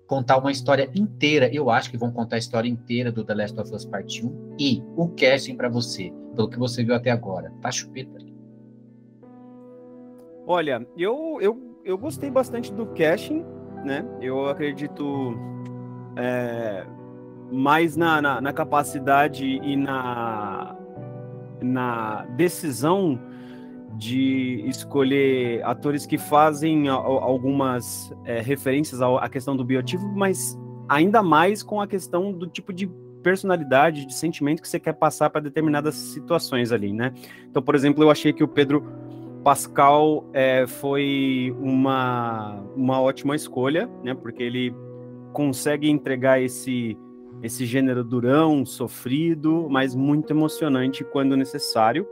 [0.05, 1.53] Contar uma história inteira?
[1.53, 4.55] Eu acho que vão contar a história inteira do The Last of Us Part 1
[4.59, 7.53] e o casting para você, pelo que você viu até agora.
[7.61, 8.17] Tá chupeta?
[10.47, 13.45] Olha, eu, eu, eu gostei bastante do casting,
[13.83, 14.05] né?
[14.21, 15.37] Eu acredito
[16.15, 16.85] é,
[17.51, 20.75] mais na, na, na capacidade e na,
[21.61, 23.19] na decisão
[23.97, 31.61] de escolher atores que fazem algumas é, referências à questão do biotipo, mas ainda mais
[31.61, 32.87] com a questão do tipo de
[33.21, 37.13] personalidade, de sentimento que você quer passar para determinadas situações ali, né?
[37.49, 38.83] Então, por exemplo, eu achei que o Pedro
[39.43, 44.13] Pascal é, foi uma, uma ótima escolha, né?
[44.13, 44.73] Porque ele
[45.33, 46.97] consegue entregar esse
[47.41, 52.05] esse gênero durão, sofrido, mas muito emocionante quando necessário.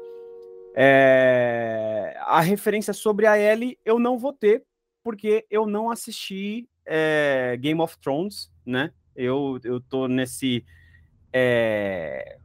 [0.73, 4.63] É, a referência sobre a Ellie eu não vou ter,
[5.03, 8.91] porque eu não assisti é, Game of Thrones, né?
[9.15, 10.63] Eu, eu tô nesse.
[11.33, 12.37] é,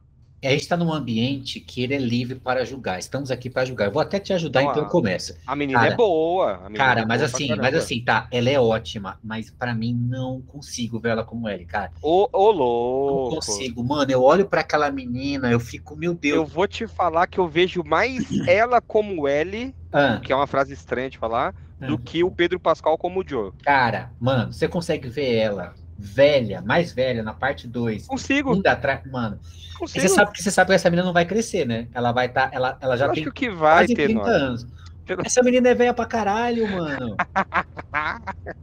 [0.44, 2.98] A gente está num ambiente que ele é livre para julgar.
[2.98, 3.86] Estamos aqui para julgar.
[3.86, 5.38] Eu vou até te ajudar, Não, então a- começa.
[5.46, 6.56] A menina Cara, é boa.
[6.64, 9.72] menina Cara, é mas boa pra assim, mas assim, tá, ela é ótima, mas para
[9.72, 11.92] mim não consigo ver ela como Ellie, cara.
[12.02, 13.36] Ô, ô, Não louco.
[13.36, 14.10] consigo, mano.
[14.10, 16.52] Eu olho para aquela menina, eu fico, meu Eu Deus.
[16.52, 20.72] vou te falar que eu vejo mais ela como Ellie, Ah, que é uma frase
[20.74, 21.98] estranha de falar, do ah.
[22.04, 23.52] que o Pedro Pascal como Joe.
[23.62, 29.00] Cara, mano, você consegue ver ela velha, mais velha, na parte 2, Consigo, ainda atrás,
[29.10, 29.38] mano.
[29.78, 30.00] Consigo.
[30.06, 31.88] você sabe que você sabe que essa menina não vai crescer, né?
[31.94, 34.30] Ela vai estar, ela, ela já eu tem acho que vai quase ter 30 nome.
[34.30, 34.66] anos.
[35.04, 37.16] Pelo- Essa menina é velha pra caralho, mano.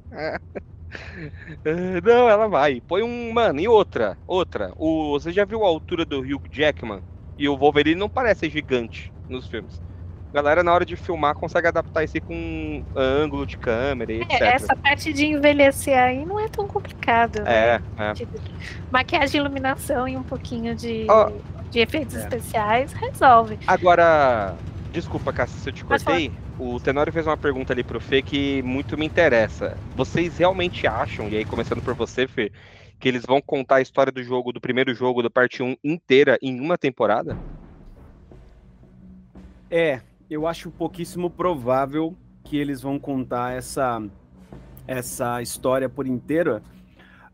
[2.04, 2.82] Não, ela vai.
[2.82, 3.32] Põe um.
[3.34, 4.18] Mano, e outra.
[4.26, 4.72] Outra.
[4.76, 7.04] O, você já viu a altura do Hugh Jackman?
[7.38, 9.82] E o Wolverine não parece gigante nos filmes.
[10.32, 14.22] A galera, na hora de filmar, consegue adaptar isso aí com ângulo de câmera e
[14.22, 14.42] etc.
[14.42, 17.42] É, essa parte de envelhecer aí não é tão complicado.
[17.42, 17.52] né?
[17.52, 18.14] É, é.
[18.14, 18.40] Tipo,
[18.92, 21.32] maquiagem, iluminação e um pouquinho de, Ó.
[21.72, 22.20] de efeitos É.
[22.20, 23.58] especiais resolve.
[23.66, 24.56] Agora,
[24.92, 26.32] desculpa, Cassia, se eu te cortei.
[26.60, 29.76] O Tenório fez uma pergunta ali pro Fê que muito me interessa.
[29.96, 32.52] Vocês realmente acham, e aí começando por você, Fê,
[33.00, 36.38] que eles vão contar a história do jogo, do primeiro jogo, da parte 1 inteira
[36.42, 37.36] em uma temporada?
[39.72, 44.02] É, eu acho pouquíssimo provável que eles vão contar essa,
[44.88, 46.62] essa história por inteira,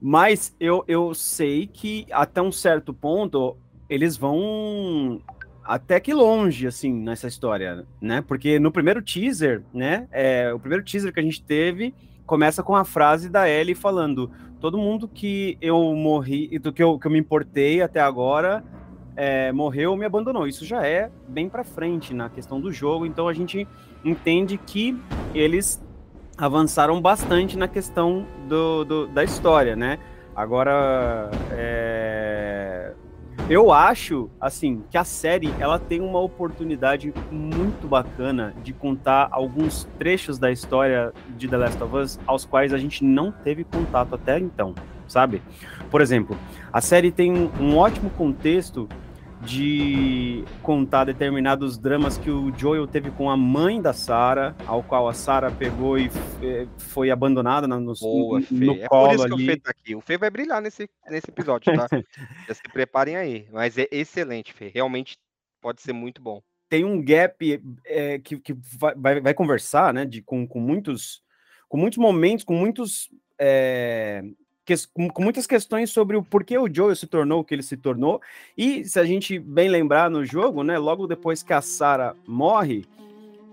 [0.02, 3.58] mas eu, eu sei que até um certo ponto
[3.90, 5.22] eles vão
[5.64, 8.22] até que longe, assim, nessa história, né?
[8.22, 11.94] Porque no primeiro teaser, né, é, o primeiro teaser que a gente teve
[12.26, 16.98] começa com a frase da Ellie falando todo mundo que eu morri, do que eu,
[16.98, 18.64] que eu me importei até agora
[19.16, 20.48] é, morreu ou me abandonou.
[20.48, 23.68] Isso já é bem para frente na questão do jogo, então a gente
[24.04, 24.98] entende que
[25.34, 25.82] eles
[26.38, 29.98] avançaram bastante na questão do, do- da história, né?
[30.36, 32.92] Agora, é,
[33.50, 39.86] eu acho, assim, que a série ela tem uma oportunidade muito bacana de contar alguns
[39.98, 44.16] trechos da história de The Last of Us aos quais a gente não teve contato
[44.16, 44.76] até então,
[45.08, 45.42] sabe?
[45.90, 46.36] Por exemplo,
[46.74, 48.90] a série tem um, um ótimo contexto
[49.46, 55.08] de contar determinados dramas que o Joel teve com a mãe da Sarah, ao qual
[55.08, 56.10] a Sarah pegou e
[56.42, 58.54] eh, foi abandonada na- no, Boa, Fê.
[58.54, 59.46] no é por colo isso que o ali.
[59.46, 59.96] Fê tá aqui.
[59.96, 61.88] O Fê vai brilhar nesse, nesse episódio, tá?
[62.48, 63.48] Já se preparem aí.
[63.52, 64.72] Mas é excelente, Fê.
[64.74, 65.18] Realmente
[65.62, 66.42] pode ser muito bom.
[66.70, 71.24] tem um gap é, que, que vai, vai, vai conversar, né, de, com, com muitos
[71.68, 74.22] com muitos momentos, com muitos é,
[74.94, 78.22] com, muitas questões sobre o porquê o Joel se tornou o que ele se tornou.
[78.58, 82.86] E se a gente bem lembrar no jogo, né, logo depois que a Sarah morre,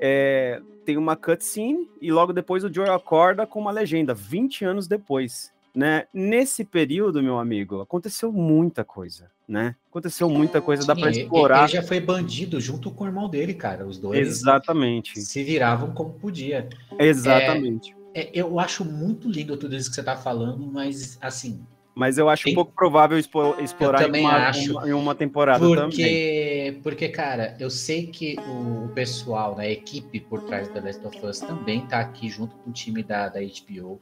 [0.00, 4.88] é, tem uma cutscene e logo depois o Joel acorda com uma legenda, 20 anos
[4.88, 5.52] depois.
[5.74, 6.04] Né?
[6.12, 9.74] Nesse período, meu amigo, aconteceu muita coisa, né?
[9.88, 11.60] Aconteceu muita coisa, dá Sim, para ele- explorar.
[11.60, 13.86] Ele já foi bandido junto com o irmão dele, cara.
[13.86, 15.18] Os dois Exatamente.
[15.18, 16.68] se viravam como podia.
[16.98, 17.92] Exatamente.
[17.92, 22.28] É, eu acho muito lindo tudo isso que você tá falando, mas assim, Mas eu
[22.28, 26.16] acho um pouco provável expo- explorar em uma, uma- em uma temporada também.
[26.16, 31.06] Porque, porque, cara, eu sei que o, pessoal, né, a equipe por trás da Last
[31.06, 34.00] of Us também tá aqui junto com o time da, da HBO.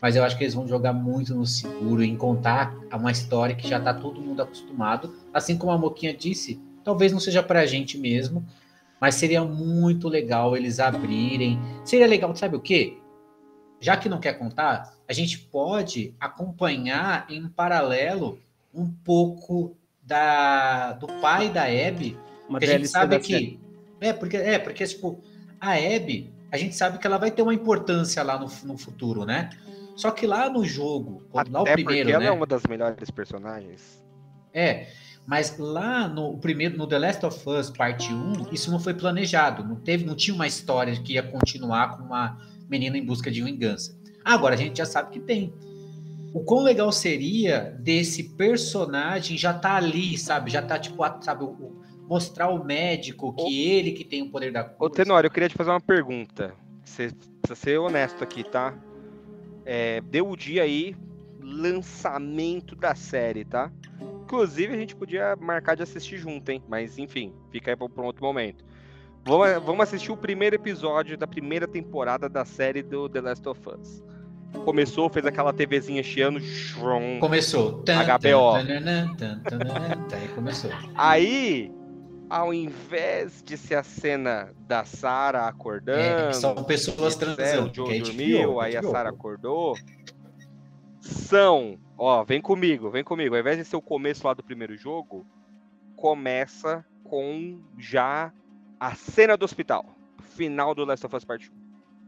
[0.00, 3.66] Mas eu acho que eles vão jogar muito no seguro em contar uma história que
[3.66, 5.12] já tá todo mundo acostumado.
[5.32, 8.44] Assim como a Moquinha disse, talvez não seja pra gente mesmo,
[9.00, 11.58] mas seria muito legal eles abrirem.
[11.84, 13.01] Seria legal, sabe o quê?
[13.82, 18.38] Já que não quer contar, a gente pode acompanhar em paralelo
[18.72, 22.16] um pouco da, do pai da Abby,
[22.48, 23.24] Uma porque a gente sabe série.
[23.24, 23.60] que.
[24.00, 25.20] É, porque, é, porque, tipo,
[25.60, 29.24] a Abby, a gente sabe que ela vai ter uma importância lá no, no futuro,
[29.24, 29.50] né?
[29.96, 32.26] Só que lá no jogo, lá o Até primeiro, porque ela né?
[32.26, 34.00] é uma das melhores personagens.
[34.54, 34.86] É,
[35.26, 39.64] mas lá no primeiro, no The Last of Us Parte 1, isso não foi planejado.
[39.64, 42.38] Não teve, não tinha uma história que ia continuar com uma
[42.72, 43.94] menina em busca de vingança.
[44.24, 45.52] Agora a gente já sabe que tem.
[46.32, 50.50] O quão legal seria desse personagem já tá ali, sabe?
[50.50, 51.44] Já tá tipo, sabe,
[52.08, 54.92] mostrar o médico que ele que tem o poder da Ô, cura.
[54.92, 56.54] Tenório, eu queria te fazer uma pergunta.
[56.82, 57.10] Você
[57.42, 58.74] precisa ser honesto aqui, tá?
[59.66, 60.96] É, deu o dia aí,
[61.40, 63.70] lançamento da série, tá?
[64.22, 66.62] Inclusive, a gente podia marcar de assistir junto, hein?
[66.66, 68.64] Mas, enfim, fica aí pra um outro momento.
[69.24, 73.60] Vamos, vamos assistir o primeiro episódio da primeira temporada da série do The Last of
[73.68, 74.02] Us.
[74.64, 77.18] Começou, fez aquela TVzinha chiando, shrum.
[77.20, 77.82] Começou.
[77.84, 78.52] Tan, HBO.
[79.16, 79.42] tan, tan,
[80.12, 80.70] Aí começou.
[80.94, 81.72] Aí,
[82.28, 87.70] ao invés de ser a cena da Sarah acordando, É, são pessoas transando.
[87.70, 88.82] o Joe que é dormiu, aí a.
[88.82, 89.74] Sarah acordou.
[91.00, 93.34] São, ó, vem comigo, vem comigo.
[93.34, 95.26] Ao invés de ser o começo lá do primeiro jogo,
[95.96, 98.32] começa com já
[98.82, 99.84] a cena do hospital.
[100.34, 101.52] Final do Last of Us Part 1.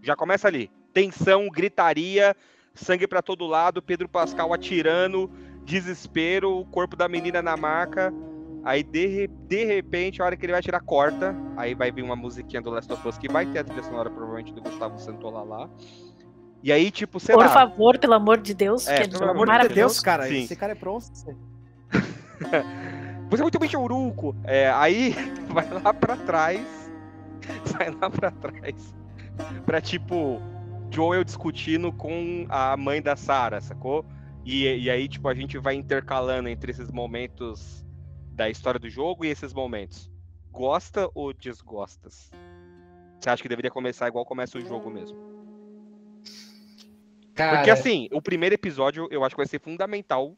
[0.02, 0.68] Já começa ali.
[0.92, 2.34] Tensão, gritaria,
[2.74, 5.30] sangue pra todo lado, Pedro Pascal atirando,
[5.64, 8.12] desespero, o corpo da menina na maca.
[8.64, 11.36] Aí, de, de repente, a hora que ele vai tirar, corta.
[11.56, 14.10] Aí vai vir uma musiquinha do Last of Us que vai ter a trilha sonora,
[14.10, 15.70] provavelmente, do Gustavo Santola lá.
[16.60, 17.50] E aí, tipo, sei Por lá.
[17.50, 19.68] favor, pelo amor de Deus, É, que é pelo amor de.
[19.68, 20.42] Deus, cara, Sim.
[20.42, 21.06] esse cara é pronto.
[23.36, 24.34] Você é muito bem choruco.
[24.44, 25.14] É, aí
[25.48, 26.90] vai lá pra trás.
[27.66, 28.94] Sai lá pra trás.
[29.66, 30.40] Pra tipo,
[30.90, 34.04] Joel discutindo com a mãe da Sarah, sacou?
[34.44, 37.84] E, e aí, tipo, a gente vai intercalando entre esses momentos
[38.32, 40.10] da história do jogo e esses momentos.
[40.52, 42.30] Gosta ou desgostas?
[43.18, 45.16] Você acha que deveria começar igual começa o jogo mesmo?
[47.34, 50.36] Cara, Porque assim, o primeiro episódio eu acho que vai ser fundamental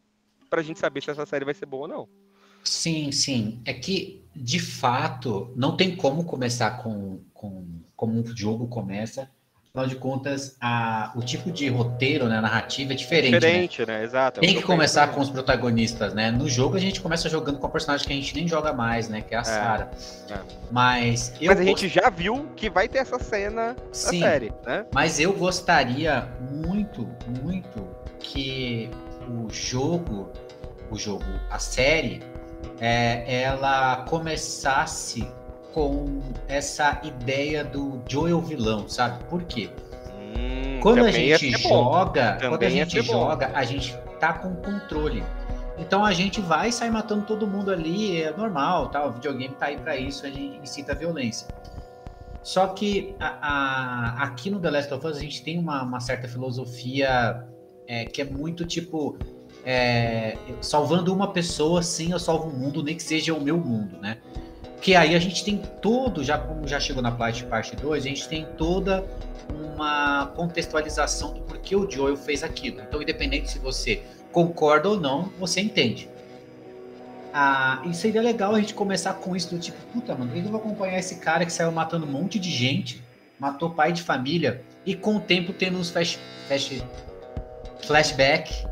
[0.48, 2.26] pra gente saber se essa série vai ser boa ou não.
[2.68, 3.61] Sim, sim.
[3.64, 7.64] É que, de fato, não tem como começar com, com
[7.96, 9.31] como um jogo começa.
[9.68, 13.33] Afinal de contas, a, o tipo de roteiro, né, narrativa é diferente.
[13.33, 13.38] né?
[13.38, 14.05] Diferente, né?
[14.05, 14.40] Exato.
[14.40, 16.31] é Tem que começar com os protagonistas, né?
[16.31, 19.11] No jogo a gente começa jogando com a personagem que a gente nem joga mais,
[19.11, 19.20] né?
[19.20, 19.90] Que é a Sarah.
[20.31, 20.38] é.
[20.70, 24.20] Mas eu Mas a gente já viu que vai ter essa cena na Sim.
[24.20, 24.87] série, né?
[24.94, 27.07] Mas eu gostaria muito,
[27.42, 27.87] muito
[28.18, 28.88] que
[29.29, 30.31] o jogo,
[30.90, 32.22] o jogo, a série,
[32.81, 35.27] é, ela começasse
[35.73, 39.23] com essa ideia do Joel vilão, sabe?
[39.25, 39.71] Por quê?
[40.15, 45.23] Hum, Quando a gente joga, quando a gente joga, a gente tá com controle.
[45.79, 49.05] Então a gente vai sair matando todo mundo ali, é normal, tá?
[49.05, 51.47] O videogame tá aí pra isso, a gente incita a violência.
[52.43, 56.01] Só que a- a- aqui no The Last of Us a gente tem uma, uma
[56.01, 57.45] certa filosofia
[57.89, 59.19] é, que é muito tipo
[59.68, 63.98] é, salvando uma pessoa, sim, eu salvo o mundo, nem que seja o meu mundo,
[63.98, 64.18] né?
[64.81, 68.09] Que aí a gente tem todo, já como já chegou na parte, parte 2, a
[68.09, 69.05] gente tem toda
[69.52, 72.81] uma contextualização do porquê o Joel fez aquilo.
[72.81, 76.09] Então, independente se você concorda ou não, você entende.
[77.35, 80.61] Ah, e seria legal a gente começar com isso do tipo, puta, mano, eu vou
[80.61, 83.02] acompanhar esse cara que saiu matando um monte de gente,
[83.37, 86.83] matou pai de família, e com o tempo tendo uns flash, flash,
[87.83, 88.64] flashback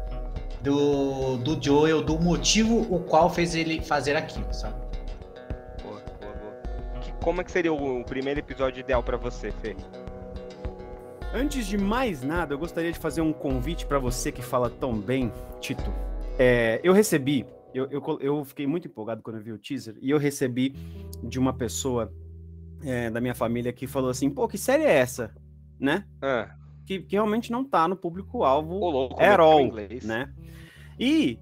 [0.65, 4.75] do, do Joel, do motivo o qual fez ele fazer aquilo, sabe?
[5.83, 7.01] Boa, boa, boa.
[7.03, 9.77] Que- como é que seria o, o primeiro episódio ideal pra você, Fê?
[11.35, 14.95] Antes de mais nada, eu gostaria de fazer um convite para você que fala tão
[14.97, 15.93] bem, Tito.
[16.39, 20.11] É, eu recebi, eu, eu, eu fiquei muito empolgado quando eu vi o teaser, e
[20.11, 20.75] eu recebi
[21.23, 22.13] de uma pessoa
[22.83, 25.35] é, da minha família que falou assim: pô, que série é essa?
[25.79, 26.05] Né?
[26.23, 28.79] Ah, Que, que realmente não tá no público-alvo
[29.61, 30.05] inglês.
[30.05, 30.33] né?
[30.99, 31.39] E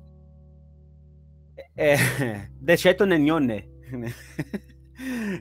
[1.77, 1.97] é,
[2.61, 4.15] De certo nenhone, né?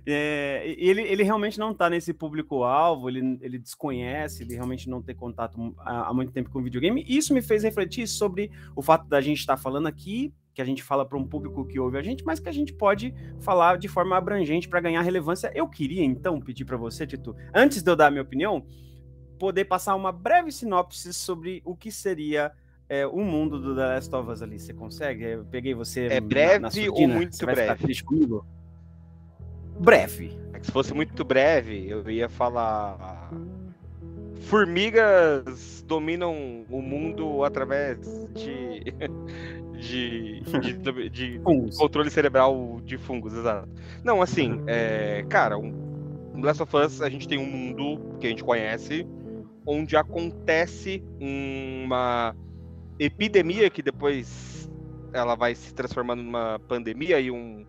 [0.08, 5.14] É, ele, ele realmente não está nesse público-alvo, ele, ele desconhece, ele realmente não tem
[5.14, 7.06] contato há, há, muito tempo com videogame.
[7.08, 10.66] Isso me fez refletir sobre o fato da gente estar tá falando aqui, que a
[10.66, 13.78] gente fala para um público que ouve a gente, mas que a gente pode falar
[13.78, 15.52] de forma abrangente para ganhar relevância.
[15.54, 18.66] Eu queria, então, pedir para você, Tito, antes de eu dar a minha opinião,
[19.42, 22.52] poder passar uma breve sinopse sobre o que seria
[22.88, 24.60] é, o mundo do The Last of Us ali.
[24.60, 25.24] Você consegue?
[25.24, 26.06] Eu peguei você.
[26.12, 28.04] É breve na, na ou muito você breve?
[28.04, 28.46] comigo?
[29.80, 30.38] Breve.
[30.54, 33.32] É se fosse muito breve, eu ia falar.
[34.42, 37.98] Formigas dominam o mundo através
[38.36, 38.84] de.
[39.82, 41.42] de, de, de
[41.76, 43.68] controle cerebral de fungos, exato.
[44.04, 45.74] Não, assim, é, cara, um,
[46.44, 49.08] Last of Us a gente tem um mundo que a gente conhece,
[49.66, 52.36] onde acontece uma
[53.00, 54.70] epidemia que depois
[55.14, 57.66] ela vai se transformando numa pandemia e um,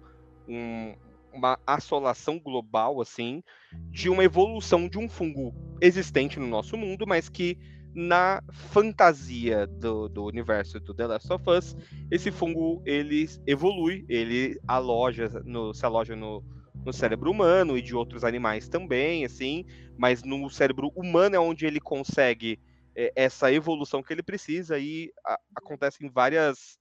[0.49, 0.95] um,
[1.33, 3.43] uma assolação global assim
[3.91, 7.59] de uma evolução de um fungo existente no nosso mundo, mas que
[7.95, 11.77] na fantasia do, do universo do The Last of Us,
[12.11, 16.43] esse fungo ele evolui, ele aloja no, se aloja no,
[16.85, 19.65] no cérebro humano e de outros animais também, assim,
[19.97, 22.59] mas no cérebro humano é onde ele consegue
[22.95, 26.79] é, essa evolução que ele precisa e a, acontecem várias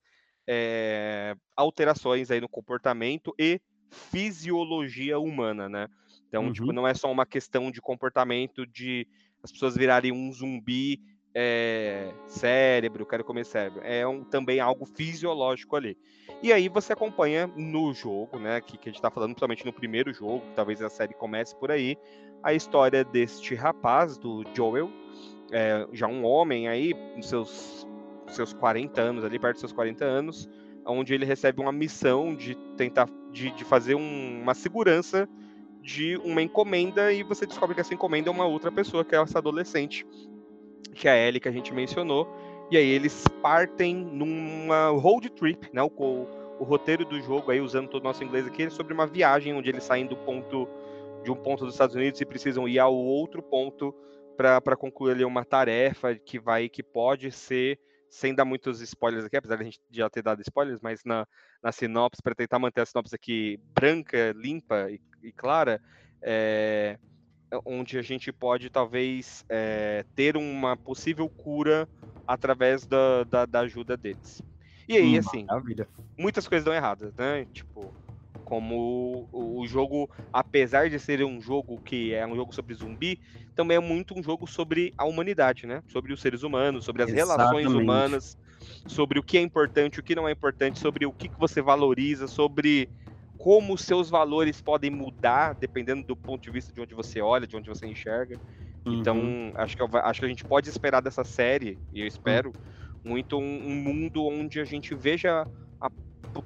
[0.48, 5.88] é, alterações aí no comportamento e fisiologia humana, né?
[6.28, 6.70] Então, tipo, uhum.
[6.70, 9.08] tipo, não é só uma questão de comportamento de
[9.44, 11.00] as pessoas virarem um zumbi
[11.34, 13.82] é, cérebro, quero comer cérebro.
[13.84, 15.98] É um, também algo fisiológico ali.
[16.42, 18.62] E aí você acompanha no jogo, né?
[18.62, 21.72] Que, que a gente tá falando principalmente no primeiro jogo, talvez a série comece por
[21.72, 21.98] aí,
[22.42, 24.90] a história deste rapaz, do Joel,
[25.52, 27.88] é, já um homem aí, nos seus,
[28.28, 30.50] seus 40 anos, ali perto dos seus 40 anos,
[30.86, 35.30] onde ele recebe uma missão de tentar de, de fazer um, uma segurança
[35.82, 39.22] de uma encomenda e você descobre que essa encomenda é uma outra pessoa, que é
[39.22, 40.06] essa adolescente,
[40.94, 42.28] que é a Ellie que a gente mencionou.
[42.72, 45.84] E aí eles partem numa road trip, né?
[45.84, 45.90] O,
[46.58, 49.54] o, roteiro do jogo aí, usando todo o nosso inglês aqui, é sobre uma viagem
[49.54, 50.70] onde eles saem do ponto
[51.22, 53.94] de um ponto dos Estados Unidos e precisam ir ao outro ponto
[54.38, 57.78] para concluir ali uma tarefa que vai que pode ser
[58.10, 61.28] sem dar muitos spoilers aqui, apesar de a gente já ter dado spoilers, mas na,
[61.62, 65.82] na sinopse, para tentar manter a sinopse aqui branca, limpa e, e clara,
[66.22, 66.98] é,
[67.66, 71.88] onde a gente pode talvez é, ter uma possível cura
[72.28, 74.42] através da, da, da ajuda deles.
[74.88, 75.88] E aí, hum, assim, maravilha.
[76.18, 77.46] muitas coisas dão erradas, né?
[77.54, 77.94] Tipo,
[78.44, 83.20] como o, o, jogo, apesar de ser um jogo que é um jogo sobre zumbi,
[83.56, 85.82] também é muito um jogo sobre a humanidade, né?
[85.88, 87.50] Sobre os seres humanos, sobre as Exatamente.
[87.50, 88.38] relações humanas,
[88.88, 91.62] sobre o que é importante, o que não é importante, sobre o que, que você
[91.62, 92.90] valoriza, sobre
[93.38, 97.56] como seus valores podem mudar dependendo do ponto de vista de onde você olha, de
[97.56, 98.40] onde você enxerga.
[98.86, 99.50] Então, uhum.
[99.50, 103.12] Então, acho que, acho que a gente pode esperar dessa série, e eu espero, uhum.
[103.12, 105.48] muito um, um mundo onde a gente veja
[105.80, 105.90] a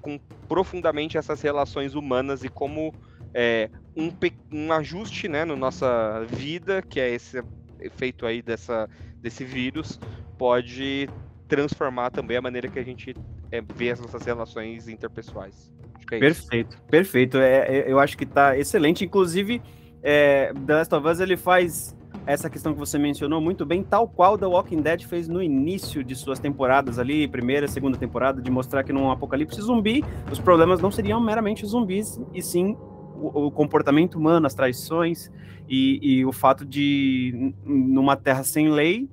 [0.01, 2.93] com profundamente essas relações humanas e como
[3.33, 4.09] é, um,
[4.51, 7.43] um ajuste né, na nossa vida, que é esse
[7.79, 8.89] efeito aí dessa,
[9.21, 9.99] desse vírus,
[10.37, 11.07] pode
[11.47, 13.15] transformar também a maneira que a gente
[13.51, 15.71] é, vê as nossas relações interpessoais.
[16.11, 17.37] É perfeito, perfeito.
[17.37, 19.03] É, é, eu acho que está excelente.
[19.03, 19.61] Inclusive,
[20.01, 21.95] é, The Last of Us ele faz
[22.25, 26.03] essa questão que você mencionou muito bem, tal qual The Walking Dead fez no início
[26.03, 30.81] de suas temporadas ali, primeira, segunda temporada, de mostrar que num apocalipse zumbi, os problemas
[30.81, 32.75] não seriam meramente zumbis, e sim
[33.15, 35.31] o, o comportamento humano, as traições
[35.69, 39.09] e, e o fato de, numa terra sem lei,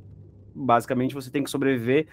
[0.54, 2.06] basicamente você tem que sobreviver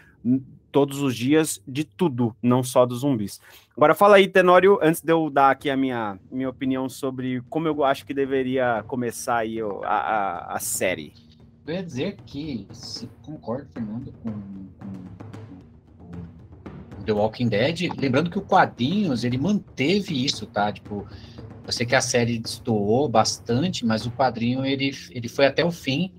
[0.71, 3.39] todos os dias de tudo, não só dos zumbis.
[3.75, 7.67] Agora fala aí, Tenório, antes de eu dar aqui a minha, minha opinião sobre como
[7.67, 11.13] eu acho que deveria começar aí a, a, a série.
[11.65, 14.95] Eu ia dizer que se concordo, Fernando, com, com,
[16.95, 20.71] com, The Walking Dead, lembrando que o quadrinhos ele manteve isso, tá?
[20.71, 21.07] Tipo,
[21.65, 25.71] eu sei que a série destoou bastante, mas o quadrinho ele, ele foi até o
[25.71, 26.11] fim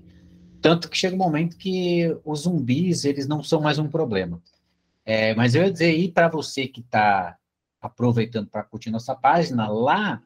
[0.61, 4.41] tanto que chega um momento que os zumbis, eles não são mais um problema.
[5.05, 7.35] É, mas eu ia dizer aí para você que está
[7.81, 10.21] aproveitando para curtir nossa página, lá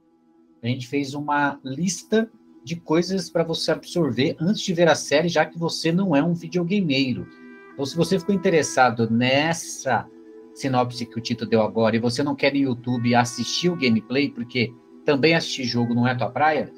[0.62, 2.30] a gente fez uma lista
[2.64, 6.22] de coisas para você absorver antes de ver a série, já que você não é
[6.22, 7.28] um videogameiro.
[7.74, 10.08] Então, se você ficou interessado nessa
[10.56, 14.30] sinopse que o Tito deu agora e você não quer no YouTube assistir o gameplay,
[14.30, 14.74] porque
[15.06, 16.72] também assistir jogo não é tua praia,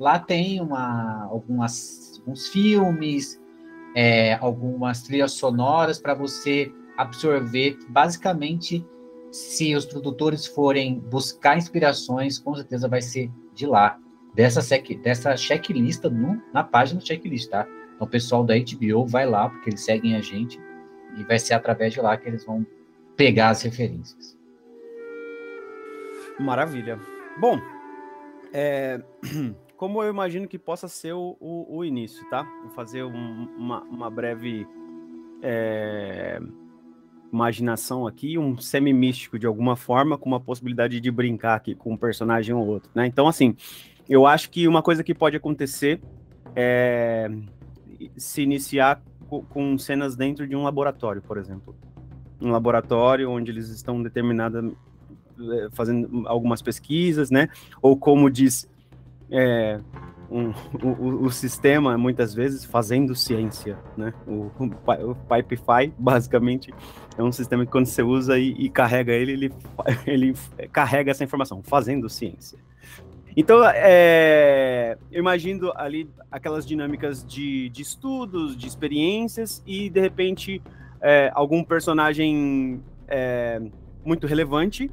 [0.00, 3.40] lá tem uma, algumas alguns filmes,
[3.94, 7.78] é, algumas trilhas sonoras para você absorver.
[7.88, 8.84] Basicamente,
[9.32, 13.98] se os produtores forem buscar inspirações, com certeza vai ser de lá,
[14.34, 14.60] dessa,
[15.02, 17.66] dessa checklista no, na página do checklist, tá?
[17.94, 20.60] Então o pessoal da HBO vai lá, porque eles seguem a gente,
[21.16, 22.64] e vai ser através de lá que eles vão
[23.16, 24.36] pegar as referências.
[26.38, 27.00] Maravilha.
[27.40, 27.58] Bom,
[28.52, 29.02] é,
[29.78, 32.42] como eu imagino que possa ser o, o, o início, tá?
[32.62, 34.66] Vou fazer um, uma, uma breve
[35.40, 36.40] é,
[37.32, 41.96] imaginação aqui, um semi-místico de alguma forma, com uma possibilidade de brincar aqui com um
[41.96, 43.06] personagem ou outro, né?
[43.06, 43.54] Então, assim,
[44.08, 46.00] eu acho que uma coisa que pode acontecer
[46.56, 47.30] é
[48.16, 51.76] se iniciar com, com cenas dentro de um laboratório, por exemplo.
[52.40, 54.60] Um laboratório onde eles estão determinada
[55.40, 57.48] é, fazendo algumas pesquisas, né?
[57.80, 58.68] Ou como diz
[59.30, 59.80] é,
[60.30, 60.52] um,
[60.82, 64.12] o, o, sistema, muitas vezes, fazendo ciência, né?
[64.26, 66.72] O, o, Pipefy, basicamente,
[67.16, 69.52] é um sistema que quando você usa e, e carrega ele, ele,
[70.06, 70.34] ele
[70.70, 72.58] carrega essa informação, fazendo ciência.
[73.36, 80.60] Então, é, eu imagino ali aquelas dinâmicas de, de estudos, de experiências, e de repente
[81.00, 83.62] é, algum personagem é,
[84.04, 84.90] muito relevante,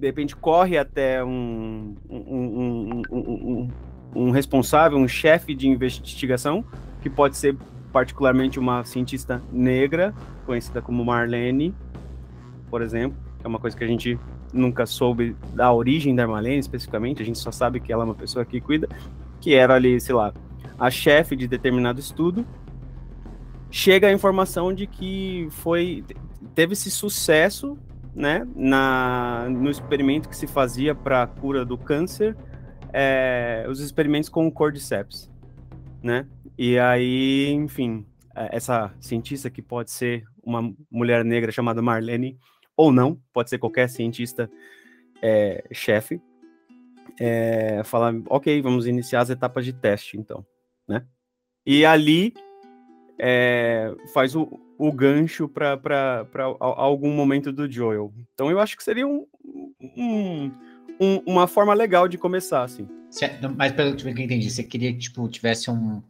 [0.00, 3.68] de repente corre até um, um, um,
[4.14, 6.64] um responsável, um chefe de investigação,
[7.02, 7.54] que pode ser
[7.92, 10.14] particularmente uma cientista negra,
[10.46, 11.74] conhecida como Marlene,
[12.70, 14.18] por exemplo, é uma coisa que a gente
[14.52, 18.14] nunca soube da origem da Marlene especificamente, a gente só sabe que ela é uma
[18.14, 18.88] pessoa que cuida,
[19.38, 20.32] que era ali, sei lá,
[20.78, 22.46] a chefe de determinado estudo.
[23.70, 26.04] Chega a informação de que foi
[26.54, 27.78] teve esse sucesso,
[28.14, 32.36] né, na no experimento que se fazia para a cura do câncer,
[32.92, 35.30] é, os experimentos com o Cordyceps,
[36.02, 36.26] né?
[36.58, 38.04] E aí, enfim,
[38.34, 42.38] é, essa cientista que pode ser uma mulher negra chamada Marlene
[42.76, 44.50] ou não, pode ser qualquer cientista
[45.22, 46.20] é, chefe,
[47.18, 50.44] é, falar, ok, vamos iniciar as etapas de teste, então,
[50.88, 51.04] né?
[51.66, 52.32] E ali
[53.18, 54.48] é, faz o,
[54.80, 56.26] o gancho para
[56.58, 58.10] algum momento do Joel.
[58.32, 59.26] Então eu acho que seria um,
[59.94, 60.50] um,
[60.98, 62.88] um, uma forma legal de começar, assim.
[63.58, 66.02] Mas pelo que eu entendi, você queria que tipo, tivesse um,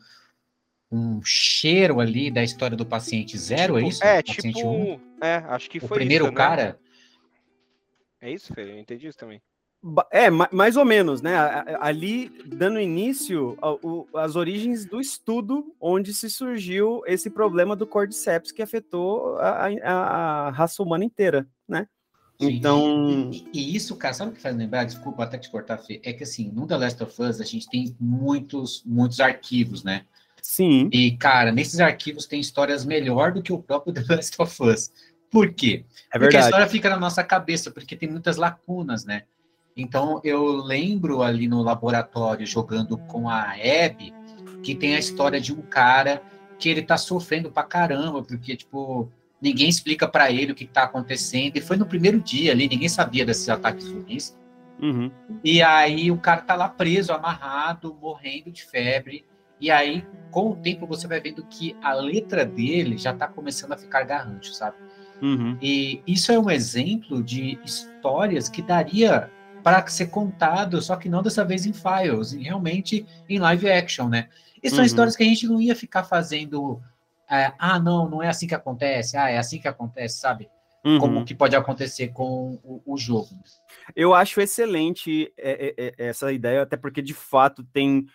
[0.88, 4.04] um cheiro ali da história do paciente zero, é tipo, é isso?
[4.04, 4.68] É, paciente tipo.
[4.68, 5.00] Um.
[5.20, 6.38] É, acho que o foi primeiro isso, né?
[6.38, 6.78] cara.
[8.20, 8.62] É isso, Fê?
[8.62, 9.42] Eu entendi isso também.
[10.10, 11.34] É, mais ou menos, né?
[11.80, 13.56] Ali, dando início
[14.14, 19.92] às origens do estudo onde se surgiu esse problema do Cordyceps que afetou a, a,
[20.48, 21.86] a raça humana inteira, né?
[22.38, 22.48] Sim.
[22.48, 23.30] Então.
[23.32, 24.84] E, e, isso, cara, sabe o que faz lembrar?
[24.84, 26.00] Desculpa até te cortar, Fê.
[26.04, 30.04] É que assim, no The Last of Us a gente tem muitos, muitos arquivos, né?
[30.42, 30.90] Sim.
[30.92, 34.90] E, cara, nesses arquivos tem histórias melhor do que o próprio The Last of Us.
[35.30, 35.84] Por quê?
[36.12, 39.22] É porque a história fica na nossa cabeça, porque tem muitas lacunas, né?
[39.80, 44.12] Então, eu lembro ali no laboratório, jogando com a Abby,
[44.62, 46.22] que tem a história de um cara
[46.58, 49.10] que ele tá sofrendo pra caramba, porque, tipo,
[49.40, 51.56] ninguém explica para ele o que tá acontecendo.
[51.56, 54.36] E foi no primeiro dia ali, ninguém sabia desses ataques zumbis.
[54.80, 55.10] Uhum.
[55.42, 59.24] E aí o cara tá lá preso, amarrado, morrendo de febre.
[59.60, 63.72] E aí, com o tempo, você vai vendo que a letra dele já está começando
[63.72, 64.76] a ficar garrancho, sabe?
[65.20, 65.56] Uhum.
[65.60, 69.30] E isso é um exemplo de histórias que daria
[69.62, 74.08] para ser contado, só que não dessa vez em files, e realmente em live action,
[74.08, 74.28] né?
[74.62, 74.84] E são Uhum.
[74.84, 76.80] histórias que a gente não ia ficar fazendo.
[77.32, 80.48] é, ah, não, não é assim que acontece, ah, é assim que acontece, sabe?
[80.84, 80.98] Uhum.
[80.98, 83.28] Como que pode acontecer com o, o jogo.
[83.94, 88.06] Eu acho excelente é, é, é, essa ideia, até porque de fato tem.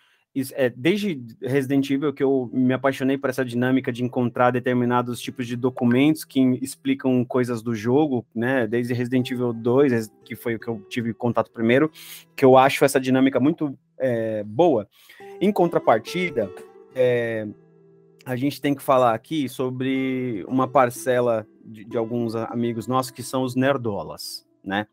[0.54, 5.46] É, desde Resident Evil que eu me apaixonei por essa dinâmica de encontrar determinados tipos
[5.46, 8.66] de documentos que explicam coisas do jogo, né?
[8.66, 11.90] Desde Resident Evil 2, res- que foi o que eu tive contato primeiro,
[12.34, 14.86] que eu acho essa dinâmica muito é, boa.
[15.40, 16.50] Em contrapartida,
[16.94, 17.48] é,
[18.24, 23.22] a gente tem que falar aqui sobre uma parcela de, de alguns amigos nossos que
[23.22, 24.86] são os nerdolas, né?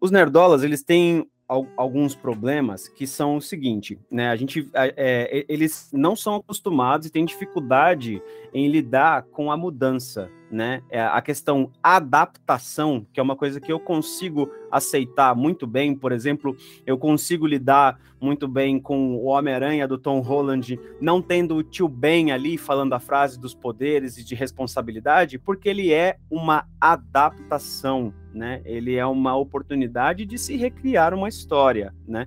[0.00, 4.30] Os nerdolas, eles têm alguns problemas que são o seguinte, né?
[4.30, 8.22] A gente, é, eles não são acostumados e têm dificuldade
[8.52, 10.82] em lidar com a mudança, né?
[10.90, 15.94] É a questão adaptação, que é uma coisa que eu consigo aceitar muito bem.
[15.94, 21.56] Por exemplo, eu consigo lidar muito bem com o Homem-Aranha do Tom Holland, não tendo
[21.56, 26.16] o tio Ben ali falando a frase dos poderes e de responsabilidade, porque ele é
[26.30, 28.62] uma adaptação, né?
[28.64, 32.26] Ele é uma oportunidade de se recriar uma história, né?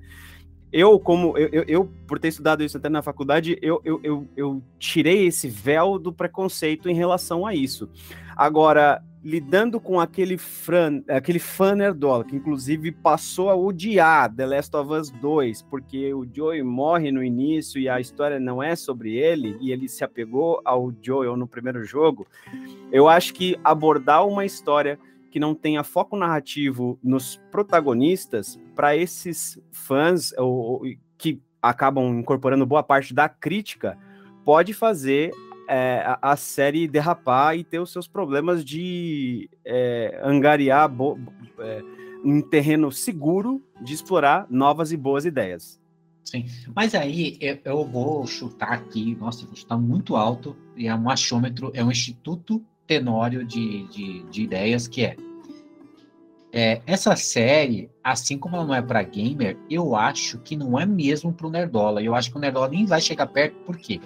[0.72, 4.28] Eu, como eu, eu, eu, por ter estudado isso até na faculdade, eu, eu, eu,
[4.36, 7.89] eu tirei esse véu do preconceito em relação a isso.
[8.36, 14.76] Agora, lidando com aquele fã, aquele fã nerdola, que inclusive passou a odiar The Last
[14.76, 19.15] of Us 2, porque o Joey morre no início e a história não é sobre
[19.15, 22.28] ele, e ele se apegou ao Joel no primeiro jogo,
[22.91, 24.99] eu acho que abordar uma história
[25.32, 30.82] que não tenha foco narrativo nos protagonistas, para esses fãs ou,
[31.17, 33.97] que acabam incorporando boa parte da crítica,
[34.45, 35.32] pode fazer
[35.67, 40.89] é, a, a, série derrapar e ter os seus problemas de é, angariar
[41.59, 41.82] é,
[42.23, 45.80] um terreno seguro de explorar novas e boas ideias.
[46.23, 50.95] Sim, mas aí eu, eu vou chutar aqui, nossa, vou chutar muito alto, e é
[50.95, 55.17] um achômetro, é um instituto tenório de, de, de ideias que é,
[56.51, 60.85] é essa série, assim como ela não é para gamer, eu acho que não é
[60.85, 62.01] mesmo para o Nerdola.
[62.01, 63.99] Eu acho que o Nerdola nem vai chegar perto, por quê?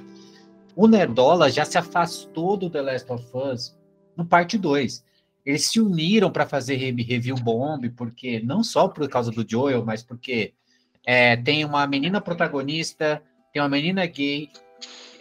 [0.75, 3.77] O Nerdola já se afastou do The Last of Us
[4.17, 5.03] no parte 2.
[5.45, 10.03] Eles se uniram para fazer review bomb, porque não só por causa do Joel, mas
[10.03, 10.53] porque
[11.05, 13.21] é, tem uma menina protagonista,
[13.51, 14.49] tem uma menina gay,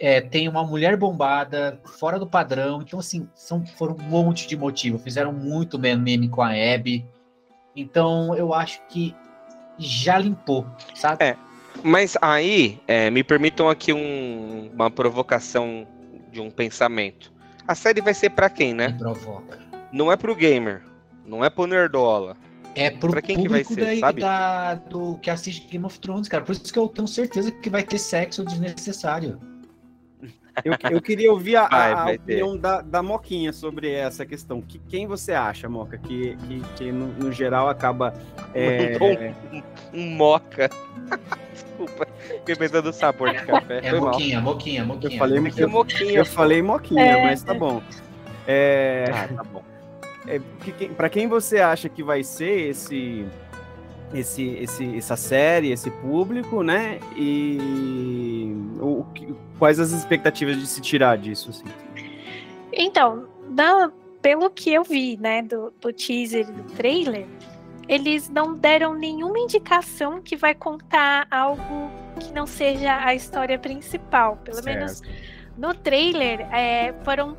[0.01, 2.81] é, tem uma mulher bombada, fora do padrão.
[2.81, 5.03] Então, assim, são, foram um monte de motivos.
[5.03, 7.05] Fizeram muito meme com a Abby.
[7.75, 9.15] Então, eu acho que
[9.77, 11.23] já limpou, sabe?
[11.23, 11.37] É,
[11.83, 15.87] mas aí, é, me permitam aqui um, uma provocação
[16.31, 17.31] de um pensamento.
[17.67, 18.87] A série vai ser para quem, né?
[18.87, 19.59] Me provoca.
[19.93, 20.81] Não é pro gamer,
[21.23, 22.35] não é pro nerdola.
[22.73, 24.21] É pro pra quem público que vai ser, da, sabe?
[24.21, 26.43] Da, do que assiste Game of Thrones, cara.
[26.43, 29.50] Por isso que eu tenho certeza que vai ter sexo desnecessário.
[30.63, 34.61] Eu, eu queria ouvir a, vai, a opinião da, da Moquinha sobre essa questão.
[34.61, 38.13] Que, quem você acha, Moca, que, que, que no, no geral acaba.
[38.53, 38.97] É...
[39.01, 39.63] Um,
[39.99, 40.69] um, moca.
[41.53, 42.07] Desculpa.
[42.27, 43.79] Fiquei pensando no sabor de café.
[43.83, 45.13] É moquinha, moquinha, moquinha.
[45.13, 47.81] Eu falei moquinha, moquinha, eu falei moquinha é, mas tá bom.
[48.47, 49.05] É...
[49.13, 49.63] Ah, tá bom.
[50.27, 53.25] É, que, para quem você acha que vai ser esse,
[54.13, 56.99] esse, esse, essa série, esse público, né?
[57.15, 58.40] E
[58.81, 59.05] o,
[59.59, 61.51] quais as expectativas de se tirar disso?
[61.51, 61.65] Assim?
[62.73, 67.27] Então, da, pelo que eu vi, né, do, do teaser do trailer,
[67.87, 74.37] eles não deram nenhuma indicação que vai contar algo que não seja a história principal.
[74.37, 74.65] Pelo certo.
[74.67, 75.01] menos
[75.57, 77.35] no trailer, é, foram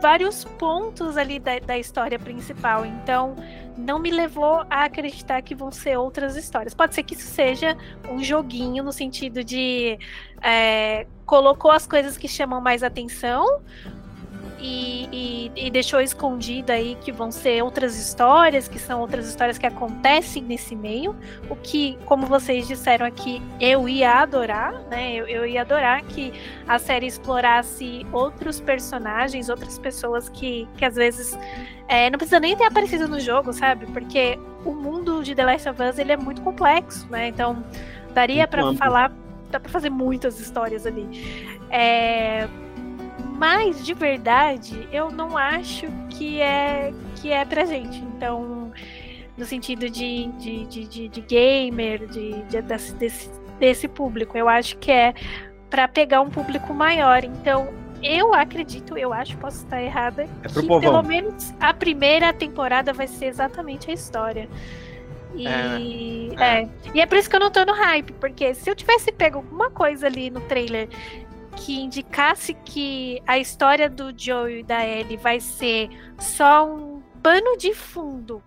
[0.00, 2.84] vários pontos ali da, da, história principal.
[2.84, 3.36] Então,
[3.80, 6.74] não me levou a acreditar que vão ser outras histórias.
[6.74, 7.76] Pode ser que isso seja
[8.10, 9.98] um joguinho no sentido de
[10.42, 13.60] é, colocou as coisas que chamam mais atenção,
[14.60, 19.56] e, e, e, deixou escondido aí que vão ser outras histórias, que são outras histórias
[19.56, 21.16] que acontecem nesse meio.
[21.48, 25.14] O que, como vocês disseram aqui, eu ia adorar, né?
[25.14, 26.32] Eu, eu ia adorar que
[26.68, 31.36] a série explorasse outros personagens, outras pessoas que, que às vezes
[31.88, 33.86] é, não precisa nem ter aparecido no jogo, sabe?
[33.86, 37.28] Porque o mundo de The Last of Us ele é muito complexo, né?
[37.28, 37.64] Então
[38.12, 39.10] daria para falar,
[39.50, 41.08] dá para fazer muitas histórias ali.
[41.70, 42.46] É,
[43.20, 47.98] mas de verdade, eu não acho que é que é pra gente.
[47.98, 48.72] Então,
[49.36, 54.76] no sentido de, de, de, de, de gamer, de, de desse, desse público, eu acho
[54.78, 55.14] que é
[55.68, 57.24] para pegar um público maior.
[57.24, 60.80] Então, eu acredito, eu acho, posso estar errada, é que povão.
[60.80, 64.48] pelo menos a primeira temporada vai ser exatamente a história.
[65.34, 66.62] E é, é.
[66.62, 69.12] é, E é por isso que eu não tô no hype, porque se eu tivesse
[69.12, 70.88] pego alguma coisa ali no trailer
[71.56, 75.88] que indicasse que a história do Joe e da Ellie vai ser
[76.18, 78.42] só um pano de fundo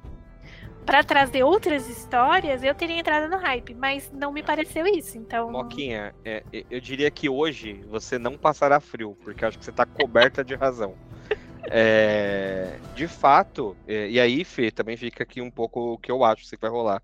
[0.85, 5.51] para trazer outras histórias, eu teria entrado no hype, mas não me pareceu isso, então...
[5.51, 9.85] Moquinha, é, eu diria que hoje você não passará frio, porque acho que você está
[9.85, 10.95] coberta de razão.
[11.75, 16.21] É, de fato, é, e aí, Fê, também fica aqui um pouco o que eu
[16.25, 17.01] acho que vai rolar.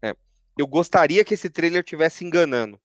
[0.00, 0.16] É,
[0.56, 2.80] eu gostaria que esse trailer tivesse enganando.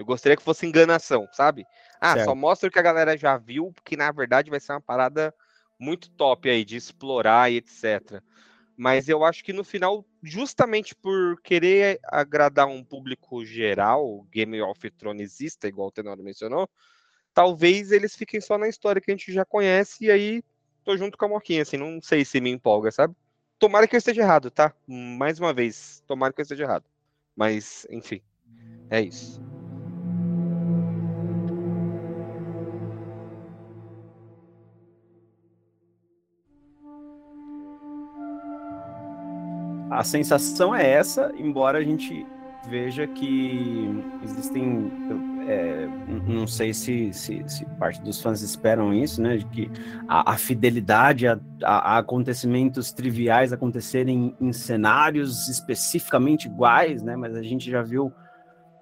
[0.00, 1.66] Eu gostaria que fosse enganação, sabe?
[2.00, 2.24] Ah, certo.
[2.24, 5.32] só mostra o que a galera já viu, porque na verdade vai ser uma parada
[5.78, 8.22] muito top aí de explorar e etc.
[8.74, 14.90] Mas eu acho que no final, justamente por querer agradar um público geral, Game of
[14.92, 16.66] Thronesista, igual o Tenor mencionou,
[17.34, 20.42] talvez eles fiquem só na história que a gente já conhece e aí
[20.82, 23.14] tô junto com a Moquinha, assim, não sei se me empolga, sabe?
[23.58, 24.72] Tomara que eu esteja errado, tá?
[24.88, 26.86] Mais uma vez, tomara que eu esteja errado.
[27.36, 28.22] Mas, enfim,
[28.88, 29.49] é isso.
[40.00, 42.26] A sensação é essa, embora a gente
[42.70, 44.90] veja que existem
[45.46, 45.86] é,
[46.26, 49.36] não sei se, se, se, parte dos fãs esperam isso, né?
[49.36, 49.70] De que
[50.08, 57.14] a, a fidelidade a, a, acontecimentos triviais acontecerem em cenários especificamente iguais, né?
[57.14, 58.10] Mas a gente já viu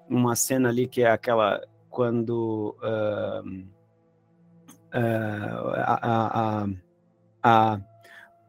[0.08, 1.60] uma cena ali que é aquela
[1.90, 3.48] quando uh,
[4.94, 6.68] uh, a, a,
[7.42, 7.80] a,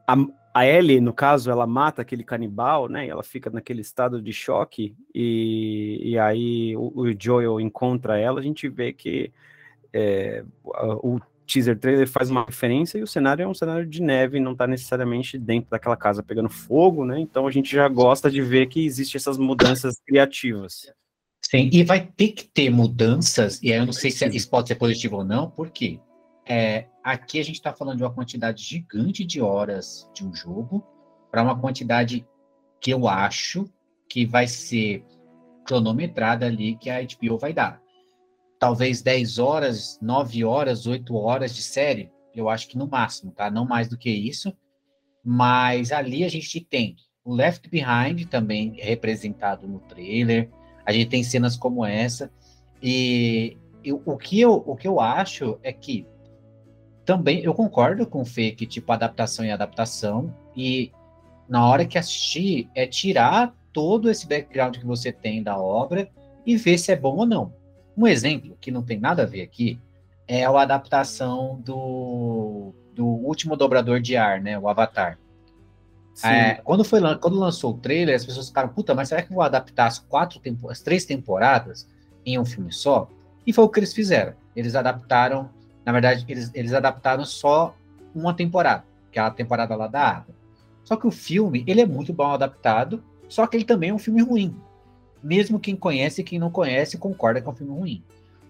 [0.07, 3.07] a Ellie, no caso, ela mata aquele canibal, né?
[3.07, 8.39] Ela fica naquele estado de choque e, e aí o, o Joel encontra ela.
[8.39, 9.31] A gente vê que
[9.93, 14.39] é, o teaser trailer faz uma referência e o cenário é um cenário de neve,
[14.39, 17.19] não está necessariamente dentro daquela casa pegando fogo, né?
[17.19, 20.91] Então a gente já gosta de ver que existem essas mudanças criativas.
[21.41, 24.67] Sim, e vai ter que ter mudanças, e aí eu não sei se isso pode
[24.67, 25.99] ser positivo ou não, por quê?
[26.45, 30.83] É, aqui a gente está falando de uma quantidade gigante de horas de um jogo
[31.31, 32.25] para uma quantidade
[32.79, 33.69] que eu acho
[34.07, 35.03] que vai ser
[35.65, 37.81] cronometrada ali que a HBO vai dar.
[38.57, 43.49] Talvez 10 horas, 9 horas, 8 horas de série, eu acho que no máximo, tá?
[43.49, 44.55] Não mais do que isso.
[45.23, 50.49] Mas ali a gente tem o Left Behind também representado no trailer.
[50.85, 52.31] A gente tem cenas como essa.
[52.81, 56.05] E eu, o, que eu, o que eu acho é que
[57.09, 60.91] também eu concordo com o Fê que, tipo, adaptação e adaptação, e
[61.49, 66.07] na hora que assistir, é tirar todo esse background que você tem da obra
[66.45, 67.51] e ver se é bom ou não.
[67.97, 69.79] Um exemplo que não tem nada a ver aqui
[70.27, 74.59] é a adaptação do, do último dobrador de ar, né?
[74.59, 75.17] O Avatar.
[76.23, 79.35] É, quando, foi, quando lançou o trailer, as pessoas ficaram, puta, mas será que eu
[79.35, 80.39] vou adaptar as quatro
[80.69, 81.89] as três temporadas
[82.23, 83.09] em um filme só?
[83.47, 84.35] E foi o que eles fizeram.
[84.55, 85.49] Eles adaptaram
[85.85, 87.75] na verdade, eles, eles adaptaram só
[88.13, 90.35] uma temporada, que é a temporada lá da Água.
[90.83, 93.99] Só que o filme, ele é muito bom adaptado, só que ele também é um
[93.99, 94.55] filme ruim.
[95.21, 98.03] Mesmo quem conhece e quem não conhece concorda que é um filme ruim.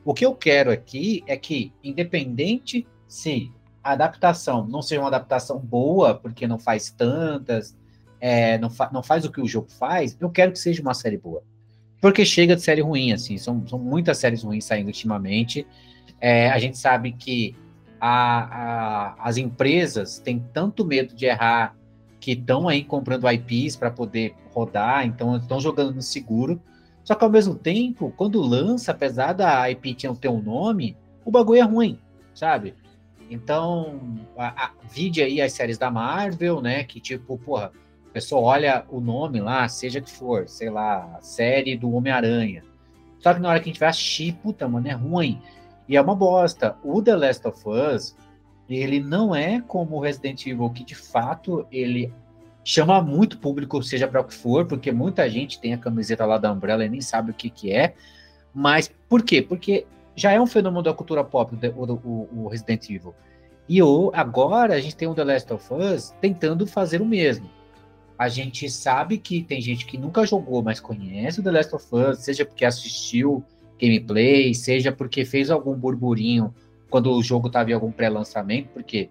[0.05, 3.51] O que eu quero aqui é que, independente se
[3.83, 7.75] a adaptação não seja uma adaptação boa, porque não faz tantas,
[8.19, 10.93] é, não, fa não faz o que o jogo faz, eu quero que seja uma
[10.93, 11.43] série boa.
[12.01, 15.67] Porque chega de série ruim, assim, são, são muitas séries ruins saindo ultimamente,
[16.21, 17.55] é, a gente sabe que
[17.99, 21.75] a, a, as empresas têm tanto medo de errar
[22.19, 26.61] que estão aí comprando IPs para poder rodar, então estão jogando no seguro.
[27.03, 31.59] Só que ao mesmo tempo, quando lança, apesar da IP ter um nome, o bagulho
[31.59, 31.97] é ruim,
[32.33, 32.75] sabe?
[33.29, 33.99] Então,
[34.37, 36.83] a, a, vide aí as séries da Marvel, né?
[36.83, 37.71] Que tipo, porra,
[38.09, 42.63] a pessoa olha o nome lá, seja que for, sei lá, série do Homem-Aranha.
[43.19, 45.41] Só que na hora que a gente vai assistir, puta, mano, é ruim.
[45.89, 46.77] E é uma bosta.
[46.83, 48.15] O The Last of Us,
[48.69, 52.13] ele não é como o Resident Evil, que de fato ele
[52.63, 56.37] chama muito público, seja para o que for, porque muita gente tem a camiseta lá
[56.37, 57.95] da Umbrella e nem sabe o que, que é.
[58.53, 59.41] Mas por quê?
[59.41, 63.15] Porque já é um fenômeno da cultura pop o, o, o Resident Evil.
[63.67, 67.49] E o, agora a gente tem o The Last of Us tentando fazer o mesmo.
[68.15, 71.87] A gente sabe que tem gente que nunca jogou, mas conhece o The Last of
[71.91, 73.43] Us, seja porque assistiu
[73.79, 76.53] gameplay, seja porque fez algum burburinho
[76.89, 79.09] quando o jogo estava em algum pré-lançamento, porque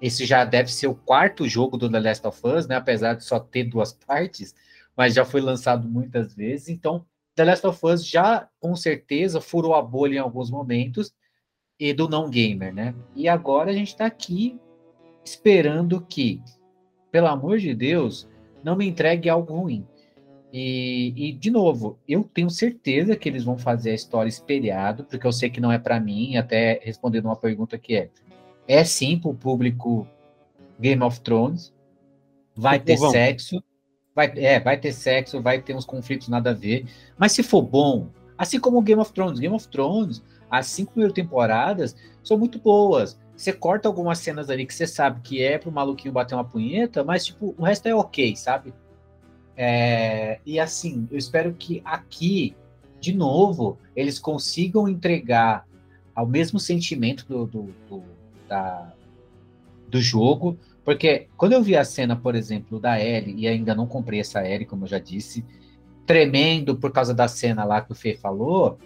[0.00, 2.76] esse já deve ser o quarto jogo do The Last of Us, né?
[2.76, 4.54] Apesar de só ter duas partes,
[4.96, 6.68] mas já foi lançado muitas vezes.
[6.68, 11.12] Então, The Last of Us já com certeza furou a bolha em alguns momentos
[11.78, 12.94] e do não gamer, né?
[13.16, 14.58] E agora a gente está aqui
[15.24, 16.42] esperando que,
[17.10, 18.28] pelo amor de Deus,
[18.62, 19.86] não me entregue algo ruim.
[20.56, 25.26] E, e, de novo, eu tenho certeza que eles vão fazer a história espelhado, porque
[25.26, 28.08] eu sei que não é para mim, até respondendo uma pergunta que é:
[28.68, 30.06] é sim para o público
[30.78, 31.74] Game of Thrones,
[32.54, 33.64] vai ter sexo,
[34.14, 36.86] vai, é, vai ter sexo, vai ter uns conflitos nada a ver,
[37.18, 38.06] mas se for bom,
[38.38, 43.18] assim como Game of Thrones, Game of Thrones, as cinco primeiras temporadas são muito boas.
[43.36, 47.02] Você corta algumas cenas ali que você sabe que é pro maluquinho bater uma punheta,
[47.02, 48.72] mas tipo, o resto é ok, sabe?
[49.56, 52.56] É, e assim, eu espero que aqui,
[53.00, 55.66] de novo, eles consigam entregar
[56.14, 58.02] ao mesmo sentimento do, do, do,
[58.48, 58.92] da,
[59.88, 63.86] do jogo, porque quando eu vi a cena, por exemplo, da Ellie, e ainda não
[63.86, 65.44] comprei essa Ellie, como eu já disse,
[66.06, 68.78] tremendo por causa da cena lá que o Fê falou,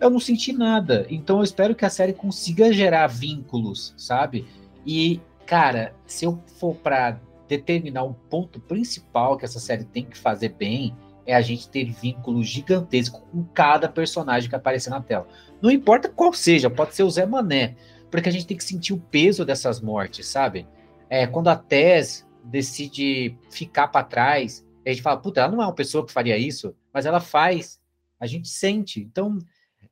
[0.00, 1.06] eu não senti nada.
[1.10, 4.46] Então eu espero que a série consiga gerar vínculos, sabe?
[4.86, 7.18] E, cara, se eu for para
[7.48, 11.90] determinar um ponto principal que essa série tem que fazer bem é a gente ter
[11.90, 15.26] vínculo gigantesco com cada personagem que aparecer na tela.
[15.60, 17.74] Não importa qual seja, pode ser o Zé Mané,
[18.10, 20.66] porque a gente tem que sentir o peso dessas mortes, sabe?
[21.10, 25.66] É, quando a Tess decide ficar para trás, a gente fala, puta, ela não é
[25.66, 27.80] uma pessoa que faria isso, mas ela faz,
[28.20, 29.00] a gente sente.
[29.00, 29.38] Então,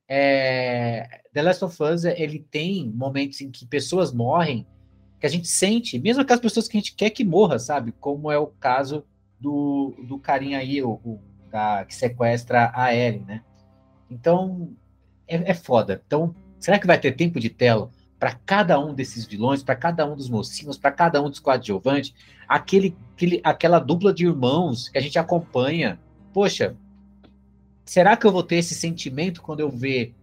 [0.08, 4.64] é, The Last of Us, ele tem momentos em que pessoas morrem
[5.24, 7.92] que a gente sente, mesmo aquelas pessoas que a gente quer que morra, sabe?
[7.92, 9.06] Como é o caso
[9.40, 11.18] do, do carinha aí, o, o
[11.50, 13.42] da, que sequestra a Ellie, né?
[14.10, 14.76] Então,
[15.26, 16.02] é, é foda.
[16.06, 20.04] Então, será que vai ter tempo de tela para cada um desses vilões, para cada
[20.04, 22.12] um dos mocinhos, para cada um dos coadjuvantes?
[22.46, 25.98] Aquele, aquele, aquela dupla de irmãos que a gente acompanha.
[26.34, 26.76] Poxa,
[27.82, 30.14] será que eu vou ter esse sentimento quando eu ver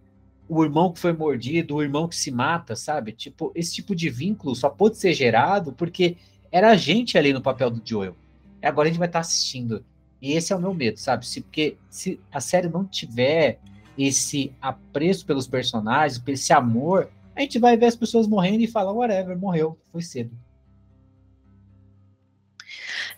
[0.54, 3.14] o irmão que foi mordido, o irmão que se mata, sabe?
[3.14, 6.18] Tipo, esse tipo de vínculo só pode ser gerado porque
[6.52, 8.18] era a gente ali no papel do Joel.
[8.62, 9.86] E agora a gente vai estar assistindo.
[10.22, 11.26] E esse é o meu medo, sabe?
[11.26, 13.62] Se, porque se a série não tiver
[13.98, 18.92] esse apreço pelos personagens, esse amor, a gente vai ver as pessoas morrendo e falar,
[18.92, 20.38] whatever, morreu, foi cedo.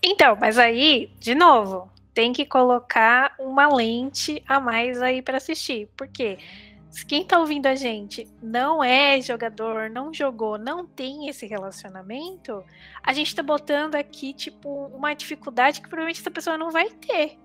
[0.04, 5.90] Então, mas aí, de novo, tem que colocar uma lente a mais aí para assistir.
[5.98, 6.38] Porque
[6.94, 12.64] se quem tá ouvindo a gente não é jogador, não jogou, não tem esse relacionamento,
[13.02, 17.40] a gente tá botando aqui, tipo, uma dificuldade que provavelmente essa pessoa não vai ter.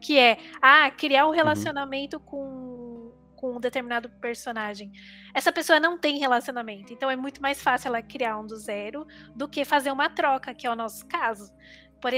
[0.00, 1.34] Que é, ah, criar um uhum.
[1.34, 2.22] relacionamento uhum.
[2.22, 4.90] com, com um determinado personagem.
[5.34, 9.06] Essa pessoa não tem relacionamento, então é muito mais fácil ela criar um do zero
[9.36, 11.52] do que fazer uma troca, que é o nosso caso.
[12.00, 12.10] Por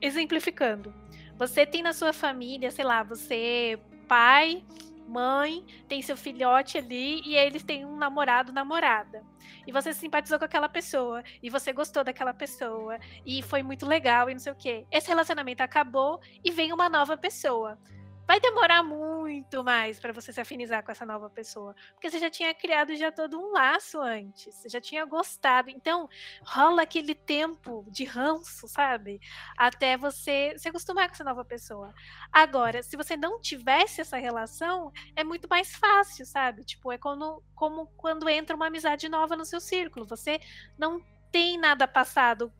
[0.00, 0.94] exemplificando,
[1.36, 4.64] você tem na sua família, sei lá, você pai,
[5.06, 9.22] mãe, tem seu filhote ali e eles têm um namorado, namorada.
[9.66, 14.28] E você simpatizou com aquela pessoa e você gostou daquela pessoa e foi muito legal
[14.28, 14.86] e não sei o quê.
[14.90, 17.78] Esse relacionamento acabou e vem uma nova pessoa
[18.26, 22.30] vai demorar muito mais para você se afinizar com essa nova pessoa, porque você já
[22.30, 25.70] tinha criado já todo um laço antes, você já tinha gostado.
[25.70, 26.08] Então,
[26.42, 29.20] rola aquele tempo de ranço, sabe?
[29.56, 31.92] Até você se acostumar com essa nova pessoa.
[32.32, 36.64] Agora, se você não tivesse essa relação, é muito mais fácil, sabe?
[36.64, 40.06] Tipo, é como, como quando entra uma amizade nova no seu círculo.
[40.06, 40.40] Você
[40.78, 41.00] não
[41.30, 42.52] tem nada passado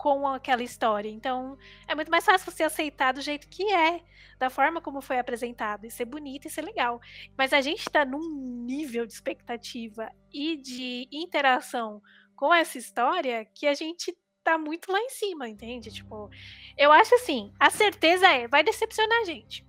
[0.00, 1.10] com aquela história.
[1.10, 4.00] Então, é muito mais fácil você aceitar do jeito que é,
[4.38, 6.98] da forma como foi apresentado, e ser bonito e ser legal.
[7.36, 12.00] Mas a gente está num nível de expectativa e de interação
[12.34, 15.92] com essa história que a gente tá muito lá em cima, entende?
[15.92, 16.30] Tipo,
[16.78, 19.66] eu acho assim, a certeza é, vai decepcionar a gente.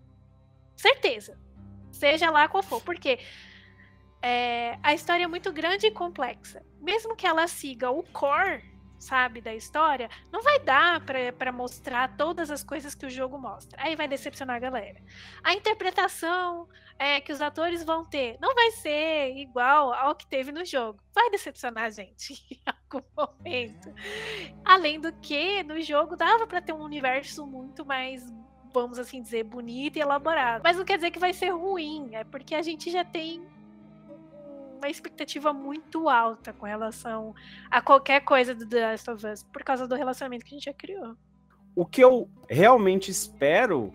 [0.78, 1.38] Certeza.
[1.92, 3.20] Seja lá qual for, porque
[4.22, 6.66] é, a história é muito grande e complexa.
[6.80, 8.72] Mesmo que ela siga o core
[9.02, 11.02] sabe, da história, não vai dar
[11.38, 13.82] para mostrar todas as coisas que o jogo mostra.
[13.82, 15.02] Aí vai decepcionar a galera.
[15.44, 20.52] A interpretação é, que os atores vão ter não vai ser igual ao que teve
[20.52, 21.02] no jogo.
[21.14, 23.94] Vai decepcionar a gente em algum momento.
[24.64, 28.24] Além do que, no jogo dava para ter um universo muito mais
[28.74, 30.62] vamos assim dizer, bonito e elaborado.
[30.64, 33.46] Mas não quer dizer que vai ser ruim, é porque a gente já tem
[34.82, 37.36] uma expectativa muito alta com relação
[37.70, 40.66] a qualquer coisa do The Last of Us, por causa do relacionamento que a gente
[40.66, 41.16] já criou.
[41.76, 43.94] O que eu realmente espero,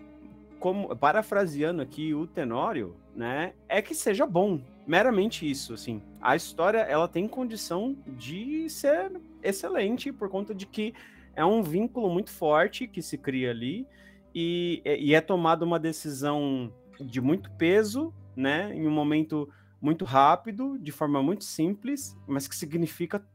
[0.59, 6.01] como parafraseando aqui o Tenório, né, é que seja bom, meramente isso, assim.
[6.21, 9.11] A história, ela tem condição de ser
[9.43, 10.93] excelente por conta de que
[11.35, 13.85] é um vínculo muito forte que se cria ali
[14.33, 19.49] e, e é tomada uma decisão de muito peso, né, em um momento
[19.81, 23.25] muito rápido, de forma muito simples, mas que significa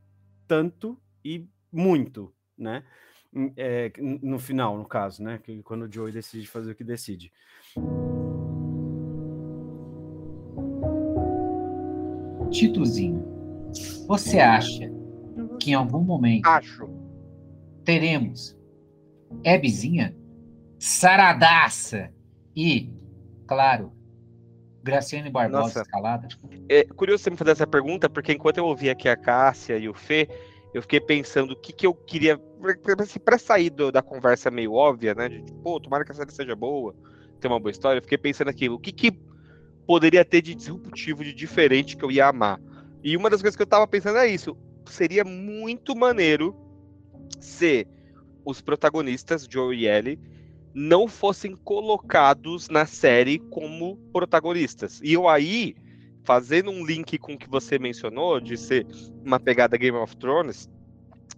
[0.47, 2.85] tanto e muito, né?
[3.57, 5.39] É, no final, no caso, né?
[5.39, 7.33] Que quando o Joey decide fazer o que decide.
[12.51, 13.25] Titozinho,
[14.07, 14.91] você acha
[15.59, 16.87] que em algum momento Acho.
[17.83, 18.55] teremos
[19.43, 20.15] Ebzinha,
[20.79, 22.13] Saradaça
[22.55, 22.93] e,
[23.47, 23.93] claro,
[24.83, 25.83] Graciane Barbosa Nossa.
[25.83, 26.29] escalada.
[26.69, 29.89] É curioso você me fazer essa pergunta, porque enquanto eu ouvi aqui a Cássia e
[29.89, 30.29] o Fê,
[30.75, 32.39] eu fiquei pensando o que, que eu queria.
[33.25, 35.29] Para sair do, da conversa meio óbvia, né?
[35.29, 36.95] De pô, tomara que a série seja boa,
[37.41, 39.13] ter uma boa história, eu fiquei pensando aqui, o que, que
[39.87, 42.61] poderia ter de disruptivo, de diferente que eu ia amar?
[43.03, 44.57] E uma das coisas que eu tava pensando é isso.
[44.87, 46.57] Seria muito maneiro
[47.41, 47.87] se
[48.45, 50.19] os protagonistas, Joe e Ellie,
[50.75, 55.01] não fossem colocados na série como protagonistas.
[55.03, 55.75] E eu aí,
[56.25, 58.87] fazendo um link com o que você mencionou, de ser
[59.25, 60.71] uma pegada Game of Thrones,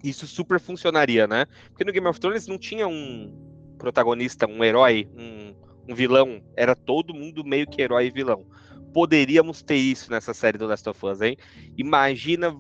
[0.02, 1.46] isso super funcionaria, né?
[1.68, 3.32] Porque no Game of Thrones não tinha um
[3.78, 5.54] protagonista, um herói, um,
[5.88, 8.46] um vilão, era todo mundo meio que herói e vilão.
[8.92, 11.36] Poderíamos ter isso nessa série do Last of Us, hein?
[11.76, 12.54] Imagina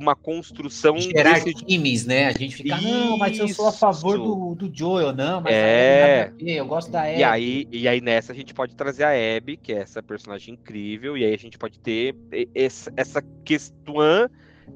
[0.00, 2.26] uma construção Gerar desse times, né?
[2.26, 4.24] A gente fica, não, mas eu sou a favor Isso.
[4.24, 6.32] do, do Joel, não, mas É.
[6.38, 7.18] eu gosto da Abby.
[7.18, 10.54] E aí, e aí nessa a gente pode trazer a Abby, que é essa personagem
[10.54, 12.14] incrível, e aí a gente pode ter
[12.54, 13.94] essa, essa questão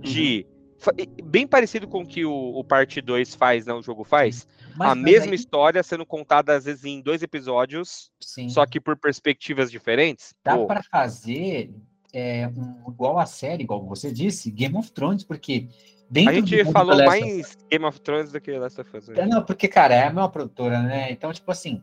[0.01, 0.47] de.
[0.79, 3.73] fa- e- Bem parecido com o que o, o parte 2 faz, né?
[3.73, 4.47] O jogo faz.
[4.77, 8.65] Mas- a mas mesma aí- história sendo contada, às vezes, em dois episódios, sim, só
[8.65, 10.35] que por perspectivas diferentes.
[10.45, 11.71] dá Pô, pra fazer
[12.13, 15.69] é, um- igual a série, igual você disse, Game of Thrones, porque
[16.11, 18.97] dentro a do gente falou Last of mais Game of Thrones do que Last of
[18.97, 19.09] Us.
[19.09, 19.15] né?
[19.21, 21.11] É, Não, porque, cara, é a mesma produtora, né?
[21.13, 21.83] Então, tipo assim,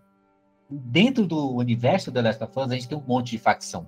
[0.69, 3.87] dentro do universo da Last of Us, a gente tem um monte de facção.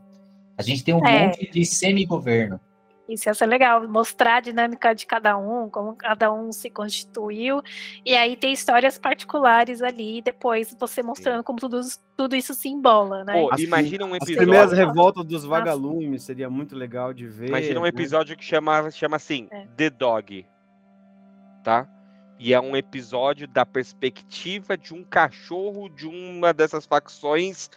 [0.58, 1.28] A gente tem um É.
[1.28, 2.60] monte de semi-governo.
[3.08, 7.62] Isso ia ser legal, mostrar a dinâmica de cada um, como cada um se constituiu,
[8.06, 11.80] e aí tem histórias particulares ali, depois você mostrando como tudo,
[12.18, 13.34] tudo isso se embola, né?
[13.34, 14.38] Pô, As imagina um As episódio.
[14.38, 17.48] primeiras revoltas dos vagalumes seria muito legal de ver.
[17.48, 17.90] Imagina um né?
[17.90, 19.66] episódio que chama, chama assim, É.
[19.78, 20.46] The Dog.
[21.64, 21.88] Tá?
[22.40, 27.70] E é um episódio da perspectiva de um cachorro de uma dessas facções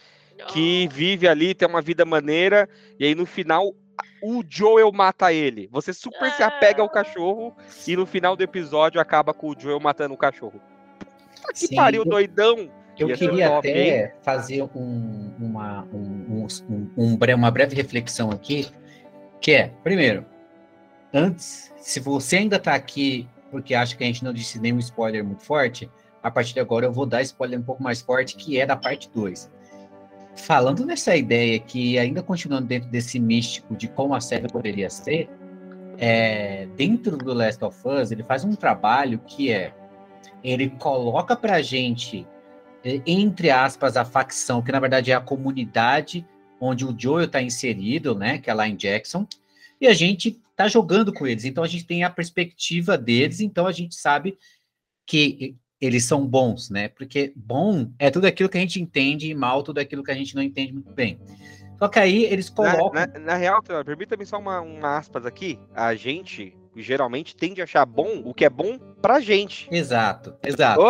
[0.48, 2.68] que vive ali, tem uma vida maneira,
[2.98, 3.74] e aí no final
[4.22, 5.68] o Joel mata ele.
[5.72, 9.80] Você super se apega ao cachorro e no final do episódio acaba com o Joel
[9.80, 10.60] matando o cachorro.
[11.36, 12.70] Puta que Sim, pariu, eu- doidão!
[12.98, 18.68] Eu Ia queria top, até fazer um- uma, um- um- um uma breve reflexão aqui,
[19.40, 20.26] que é, primeiro,
[21.14, 25.24] antes, se você ainda está aqui porque acha que a gente não disse nenhum spoiler
[25.24, 25.90] muito forte,
[26.22, 28.76] a partir de agora eu vou dar spoiler um pouco mais forte, que é da
[28.76, 29.50] parte 2.
[30.36, 35.28] Falando nessa ideia que, ainda continuando dentro desse místico de como a série poderia ser,
[35.98, 39.74] é, dentro do Last of Us, ele faz um trabalho que é,
[40.42, 42.26] ele coloca pra gente
[42.84, 46.26] eh, entre aspas, a facção, que na verdade é a comunidade
[46.60, 49.26] onde o Joel está inserido, né, que é lá em Jackson,
[49.80, 53.66] e a gente tá jogando com eles, então a gente tem a perspectiva deles, então
[53.66, 54.38] a gente sabe
[55.06, 59.34] que eles são bons, né, porque bom é tudo aquilo que a gente entende e
[59.34, 61.18] mal tudo aquilo que a gente não entende muito bem.
[61.78, 62.92] Só que aí eles Na, colocam...
[62.92, 65.58] na, na real, Teodoro, permita-me só uma, uma aspas aqui.
[65.74, 69.66] A gente geralmente tende a achar bom o que é bom pra gente.
[69.72, 70.82] Exato, exato.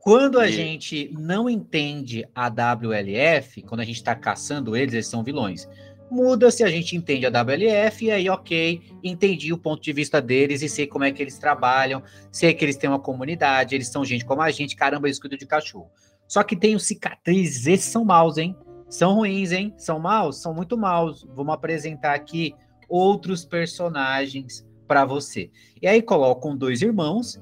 [0.00, 5.06] Quando a E- gente não entende a WLF, quando a gente está caçando eles, eles
[5.06, 5.68] são vilões.
[6.12, 10.20] Muda se a gente entende a WLF, e aí, ok, entendi o ponto de vista
[10.20, 13.88] deles e sei como é que eles trabalham, sei que eles têm uma comunidade, eles
[13.88, 15.90] são gente como a gente, caramba, eles cuidam de cachorro.
[16.28, 18.54] Só que tem os cicatrizes, esses são maus, hein?
[18.90, 19.72] São ruins, hein?
[19.78, 20.42] São maus?
[20.42, 21.26] São muito maus.
[21.34, 22.54] Vamos apresentar aqui
[22.90, 25.50] outros personagens para você.
[25.80, 27.40] E aí colocam dois irmãos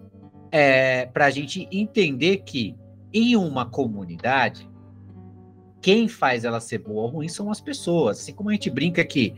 [0.52, 2.76] é, para a gente entender que
[3.12, 4.69] em uma comunidade,
[5.80, 8.18] quem faz ela ser boa ou ruim são as pessoas.
[8.20, 9.34] Assim como a gente brinca que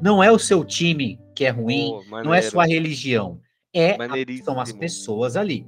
[0.00, 3.40] não é o seu time que é ruim, pô, não é sua religião,
[3.72, 5.66] é a- são as pessoas ali.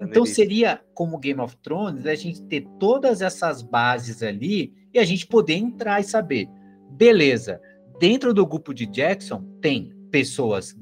[0.00, 5.04] Então seria como Game of Thrones a gente ter todas essas bases ali e a
[5.04, 6.48] gente poder entrar e saber,
[6.90, 7.60] beleza,
[7.98, 10.76] dentro do grupo de Jackson tem pessoas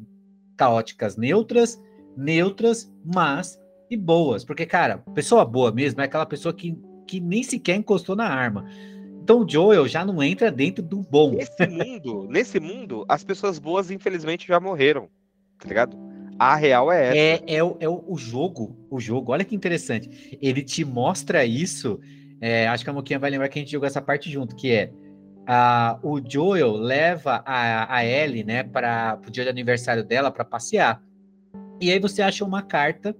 [0.56, 1.80] caóticas neutras,
[2.16, 3.58] neutras, mas
[3.90, 6.76] e boas, porque cara, pessoa boa mesmo é aquela pessoa que,
[7.06, 8.68] que nem sequer encostou na arma.
[9.22, 11.32] Então o Joel já não entra dentro do bom.
[11.32, 15.08] Nesse mundo, nesse mundo, as pessoas boas, infelizmente, já morreram.
[15.58, 15.96] Tá ligado?
[16.38, 17.44] A real é essa.
[17.44, 20.38] É, é, o, é o, jogo, o jogo, olha que interessante.
[20.40, 21.98] Ele te mostra isso.
[22.40, 24.70] é, acho que a Moquinha vai lembrar que a gente jogou essa parte junto, que
[24.70, 24.92] é
[25.46, 30.44] a, o Joel leva a, a Ellie, né, para o dia do aniversário dela para
[30.44, 31.02] passear.
[31.80, 33.16] E aí você acha uma carta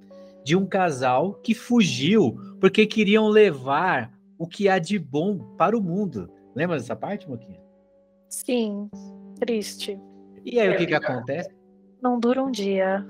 [0.47, 5.83] de um casal que fugiu porque queriam levar o que há de bom para o
[5.83, 6.31] mundo.
[6.55, 7.61] Lembra dessa parte, Moquinha?
[8.29, 8.89] Sim,
[9.41, 9.99] triste.
[10.45, 11.51] E aí o que que acontece?
[12.01, 13.05] Não dura um dia.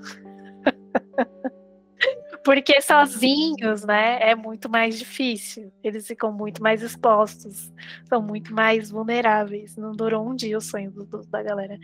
[2.43, 5.71] Porque sozinhos, né, é muito mais difícil.
[5.83, 7.71] Eles ficam muito mais expostos,
[8.09, 9.75] são muito mais vulneráveis.
[9.75, 11.77] Não durou um dia o sonho do- do- da galera.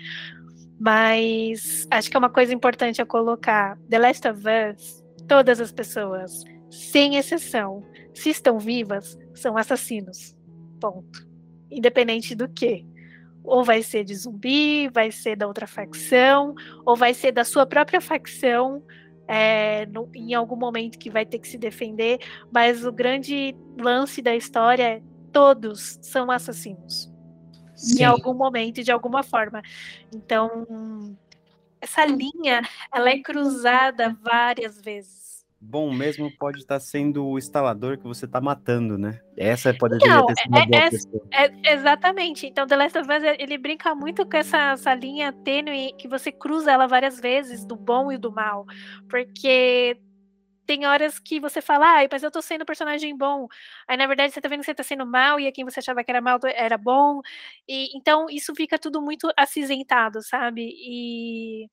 [0.80, 3.78] Mas acho que é uma coisa importante a colocar.
[3.90, 10.36] The Last of Us, todas as pessoas, sem exceção, se estão vivas, são assassinos.
[10.80, 11.28] Ponto.
[11.72, 12.86] Independente do que.
[13.44, 16.56] Ou vai ser de zumbi, vai ser da outra facção,
[16.86, 18.84] ou vai ser da sua própria facção
[19.28, 22.20] é, no- em algum momento que vai ter que se defender.
[22.52, 25.02] Mas o grande lance da história é
[25.32, 27.12] todos são assassinos.
[28.00, 29.62] Em algum momento e de alguma forma.
[30.14, 31.18] Então,
[31.84, 32.62] essa linha
[32.92, 35.46] ela é cruzada várias vezes.
[35.60, 39.20] bom mesmo pode estar sendo o instalador que você está matando, né?
[39.38, 40.82] Essa poderia Não, ter sido uma é- boa
[41.32, 41.46] é-.
[41.46, 42.48] É, exatamente.
[42.48, 46.32] Então, The Last of Us, ele brinca muito com essa, essa linha tênue que você
[46.32, 48.66] cruza ela várias vezes, do bom e do mal.
[49.10, 49.98] Porque
[50.66, 53.48] tem horas que você fala, ai, mas eu tô sendo personagem bom.
[53.88, 55.80] Aí, na verdade, você tá vendo que você tá sendo mal, e a quem você
[55.80, 57.22] achava que era mal era bom.
[57.68, 60.70] E, então, isso fica tudo muito acinzentado, sabe?
[60.76, 61.68] E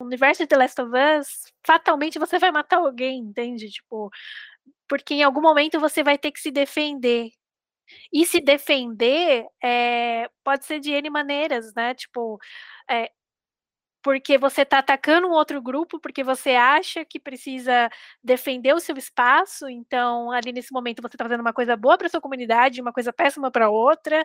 [0.00, 3.70] no universo de The Last of Us, fatalmente você vai matar alguém, entende?
[3.70, 4.10] Tipo,
[4.88, 7.30] porque em algum momento você vai ter que se defender.
[8.12, 11.94] E se defender é, pode ser de N maneiras, né?
[11.94, 12.38] Tipo,
[12.90, 13.10] é,
[14.02, 17.90] porque você tá atacando um outro grupo, porque você acha que precisa
[18.22, 22.08] defender o seu espaço, então ali nesse momento você tá fazendo uma coisa boa para
[22.08, 24.24] sua comunidade, uma coisa péssima para outra,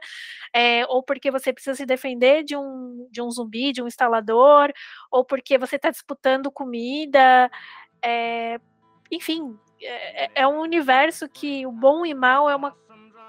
[0.54, 4.72] é, ou porque você precisa se defender de um, de um zumbi, de um instalador,
[5.12, 7.50] ou porque você tá disputando comida,
[8.02, 8.60] é,
[9.12, 12.76] enfim, é, é um universo que o bom e mal é uma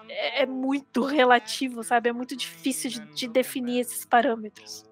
[0.08, 2.10] é, é muito relativo, sabe?
[2.10, 4.84] É muito difícil de, de definir esses parâmetros.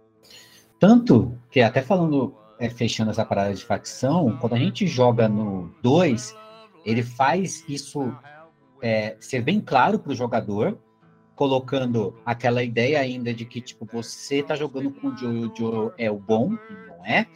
[0.83, 5.73] Tanto que, até falando, é, fechando essa parada de facção, quando a gente joga no
[5.81, 6.37] 2,
[6.85, 8.13] ele faz isso
[8.83, 10.77] é, ser bem claro para o jogador,
[11.37, 15.57] colocando aquela ideia ainda de que, tipo, você tá jogando com o Joe e o
[15.57, 17.29] Joe é o bom, não é.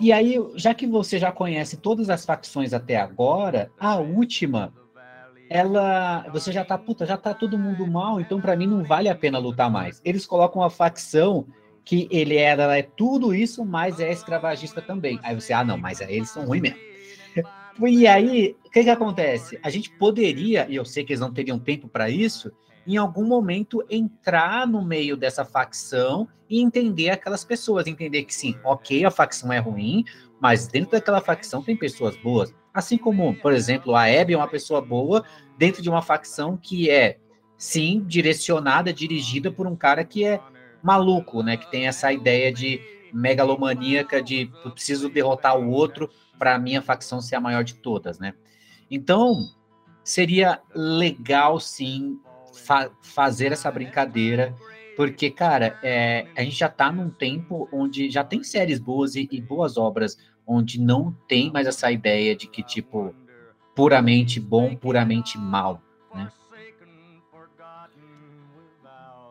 [0.00, 4.72] E aí, já que você já conhece todas as facções até agora, a última,
[5.50, 6.26] ela.
[6.32, 9.14] Você já tá, puta, já tá todo mundo mal, então para mim não vale a
[9.14, 10.00] pena lutar mais.
[10.02, 11.46] Eles colocam uma facção
[11.84, 15.18] que ele era é tudo isso, mas é escravagista também.
[15.22, 16.78] Aí você, ah, não, mas eles são ruins mesmo.
[17.80, 19.58] E aí, o que que acontece?
[19.62, 22.52] A gente poderia, e eu sei que eles não teriam tempo para isso,
[22.86, 28.54] em algum momento entrar no meio dessa facção e entender aquelas pessoas, entender que sim,
[28.62, 30.04] ok, a facção é ruim,
[30.38, 32.52] mas dentro daquela facção tem pessoas boas.
[32.74, 35.24] Assim como, por exemplo, a Abby é uma pessoa boa
[35.56, 37.18] dentro de uma facção que é,
[37.56, 40.40] sim, direcionada, dirigida por um cara que é
[40.82, 41.56] maluco, né?
[41.56, 42.80] Que tem essa ideia de
[43.12, 47.74] megalomaníaca de eu preciso derrotar o outro para a minha facção ser a maior de
[47.74, 48.34] todas, né?
[48.90, 49.50] Então,
[50.02, 52.18] seria legal, sim,
[52.52, 54.54] fa fazer essa brincadeira,
[54.96, 59.28] porque, cara, é, a gente já tá num tempo onde já tem séries boas e,
[59.30, 63.14] e boas obras, onde não tem mais essa ideia de que, tipo,
[63.74, 65.80] puramente bom, puramente mal,
[66.14, 66.30] né?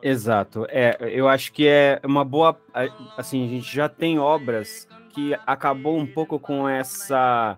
[0.02, 0.66] Exato.
[0.70, 2.60] É, eu acho que é uma boa.
[3.18, 7.58] Assim, a gente já tem obras que acabou um pouco com essa,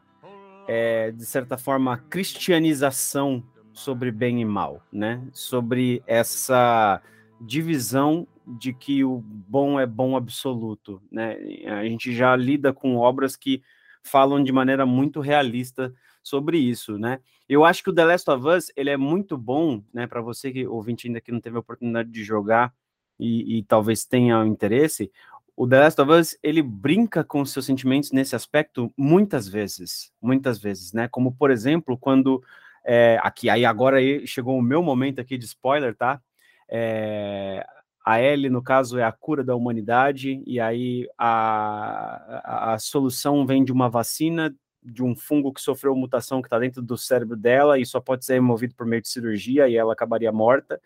[0.67, 5.21] é, de certa forma, cristianização sobre bem e mal, né?
[5.31, 7.01] Sobre essa
[7.39, 11.37] divisão de que o bom é bom absoluto, né?
[11.67, 13.61] A gente já lida com obras que
[14.03, 15.93] falam de maneira muito realista
[16.24, 17.19] sobre isso, né?
[17.47, 20.07] Eu acho que o The Last of Us ele é muito bom, né?
[20.07, 22.74] Para você que ouvinte ainda que não teve a oportunidade de jogar
[23.19, 25.11] e, e, talvez tenha interesse,
[25.55, 30.57] o The Last of Us ele brinca com seus sentimentos nesse aspecto muitas vezes, muitas
[30.57, 31.07] vezes, né?
[31.09, 32.41] Como por exemplo quando
[32.86, 36.21] é, aqui aí agora chegou o meu momento aqui de spoiler, tá?
[36.69, 37.65] É,
[38.05, 43.45] a L, no caso, é a cura da humanidade, e aí a, a, a solução
[43.45, 44.53] vem de uma vacina
[44.86, 48.25] de um fungo que sofreu mutação que está dentro do cérebro dela e só pode
[48.25, 50.81] ser removido por meio de cirurgia e ela acabaria morta.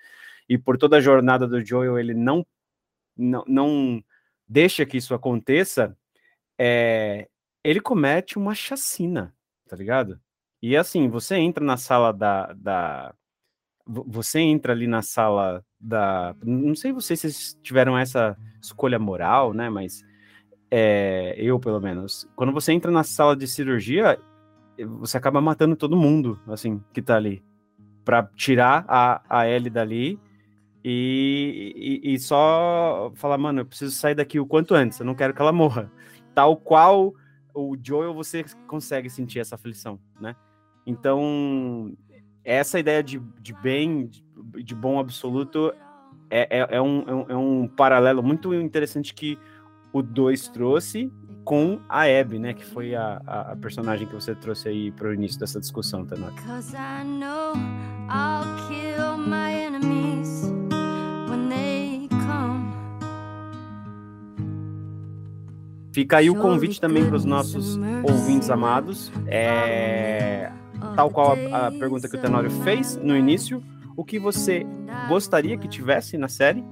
[0.48, 2.46] E por toda a jornada do Joel, ele não,
[3.18, 4.04] não, não
[4.48, 5.98] deixa que isso aconteça,
[6.58, 7.28] é,
[7.64, 9.34] ele comete uma chacina,
[9.68, 10.20] tá ligado?
[10.62, 13.14] E assim, você entra na sala da, da.
[13.86, 16.36] Você entra ali na sala da.
[16.44, 19.70] Não sei se vocês tiveram essa escolha moral, né?
[19.70, 20.04] Mas
[20.70, 24.20] é, eu pelo menos, quando você entra na sala de cirurgia,
[25.00, 27.44] você acaba matando todo mundo, assim, que tá ali,
[28.04, 30.20] para tirar a, a Ellie dali
[30.84, 35.16] e, e, e, só falar, mano, eu preciso sair daqui o quanto antes, eu não
[35.16, 35.92] quero que ela morra.
[36.34, 37.14] Tal qual
[37.54, 40.36] o Joel, você consegue sentir essa aflição, né?
[40.86, 41.94] Então,
[42.44, 44.24] essa ideia de, de bem, de,
[44.64, 45.74] de bom absoluto,
[46.30, 49.38] é, é, é, um, é, um, é um paralelo muito interessante que
[49.92, 51.12] o 2 trouxe
[51.44, 52.54] com a Abby, né?
[52.54, 56.06] Que foi a, a, a, personagem que você trouxe aí para o início dessa discussão,
[56.06, 56.42] Tanaka.
[65.94, 69.12] Fica aí o convite também para os nossos ouvintes amados.
[69.26, 70.52] É,
[70.96, 73.64] tal qual a, a pergunta que o Tenório fez no início,
[73.96, 74.64] o que você
[75.10, 76.64] gostaria que tivesse na série?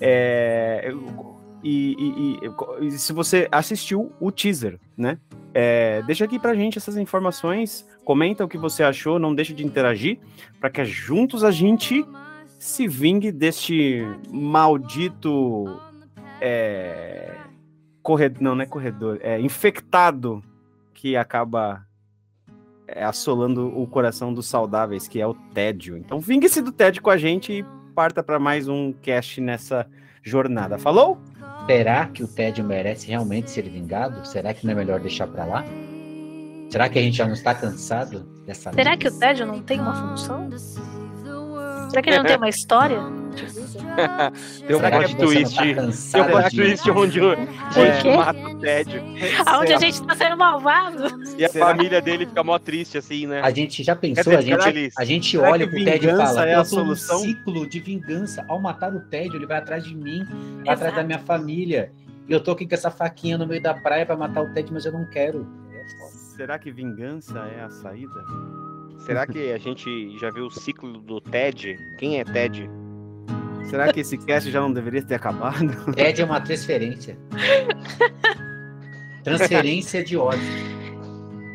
[0.00, 0.90] É,
[1.62, 5.18] E, e- e- se você assistiu o teaser, né?
[5.52, 9.64] É, deixa aqui pra gente essas informações, comenta o que você achou, não deixe de
[9.64, 10.18] interagir,
[10.60, 12.04] para que juntos a gente
[12.58, 15.80] se vingue deste maldito
[16.40, 17.34] é,
[18.02, 20.42] corredor, não, não é corredor, é infectado
[20.94, 21.84] que acaba
[22.86, 25.96] é, assolando o coração dos saudáveis, que é o tédio.
[25.96, 29.86] Então vingue-se do tédio com a gente e parta para mais um cast nessa
[30.22, 30.78] jornada.
[30.78, 31.18] Falou?
[31.66, 34.26] Será que o tédio merece realmente ser vingado?
[34.26, 35.64] Será que não é melhor deixar pra lá?
[36.70, 39.80] Será que a gente já não está cansado dessa Será que o tédio não tem
[39.80, 40.50] uma função?
[41.90, 43.19] Será que ele não tem uma história?
[44.66, 45.56] Tem um plot twist.
[46.12, 47.48] Tem um plot twist onde o quê?
[47.76, 49.02] onde mata o tédio.
[49.46, 51.04] Aonde a gente tá sendo malvado?
[51.38, 53.40] E a Será família dele fica mó triste, assim, né?
[53.42, 54.94] A gente já pensou, a gente, feliz.
[54.98, 57.18] a gente Será olha pro tédio e vingança fala, é a solução?
[57.20, 58.44] ciclo de vingança.
[58.48, 60.24] Ao matar o tédio, ele vai atrás de mim,
[60.64, 60.96] vai atrás Exato.
[60.96, 61.92] da minha família.
[62.28, 64.72] E eu tô aqui com essa faquinha no meio da praia pra matar o tédio,
[64.72, 65.46] mas eu não quero.
[66.36, 68.24] Será que vingança é a saída?
[69.04, 71.78] Será que a gente já viu o ciclo do Ted?
[71.98, 72.70] Quem é Ted?
[73.70, 75.70] Será que esse cast já não deveria ter acabado?
[75.94, 77.16] Tédio é uma transferência.
[79.22, 80.40] Transferência de ódio.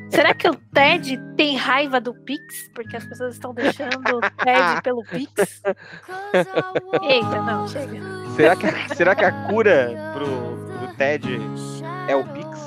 [0.09, 2.70] Será que o Ted tem raiva do Pix?
[2.74, 5.61] Porque as pessoas estão deixando o Ted pelo Pix?
[7.03, 7.99] Eita, não, chega.
[8.36, 10.26] Será que, a- será que a cura pro,
[10.80, 11.38] pro Ted
[12.07, 12.59] é o Pix?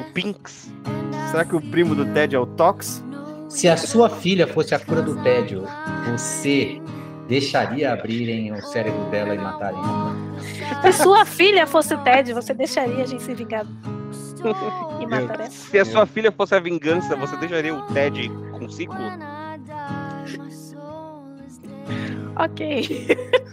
[0.00, 0.72] O Pinks?
[1.30, 3.04] Será que o primo do Ted é o Tox?
[3.48, 5.64] Se a sua filha fosse a cura do tédio,
[6.08, 6.80] você
[7.30, 10.14] deixaria abrirem o cérebro dela e matarem ela?
[10.82, 13.64] Se sua filha fosse o Ted, você deixaria a gente se vingar
[15.00, 15.50] e matar ela?
[15.50, 18.28] Se a sua filha fosse a vingança, você deixaria o Ted
[18.58, 18.96] com ciclo?
[22.36, 23.06] Ok.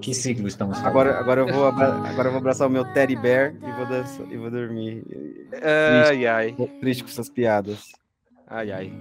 [0.00, 0.90] Que siglo estamos falando?
[0.90, 4.04] Agora, agora, eu vou agora eu vou abraçar o meu Teddy Bear e vou, dan-
[4.30, 5.02] e vou dormir.
[6.06, 6.52] Ai, ai.
[6.52, 7.86] Tô triste com essas piadas.
[8.46, 8.92] Ai, ai.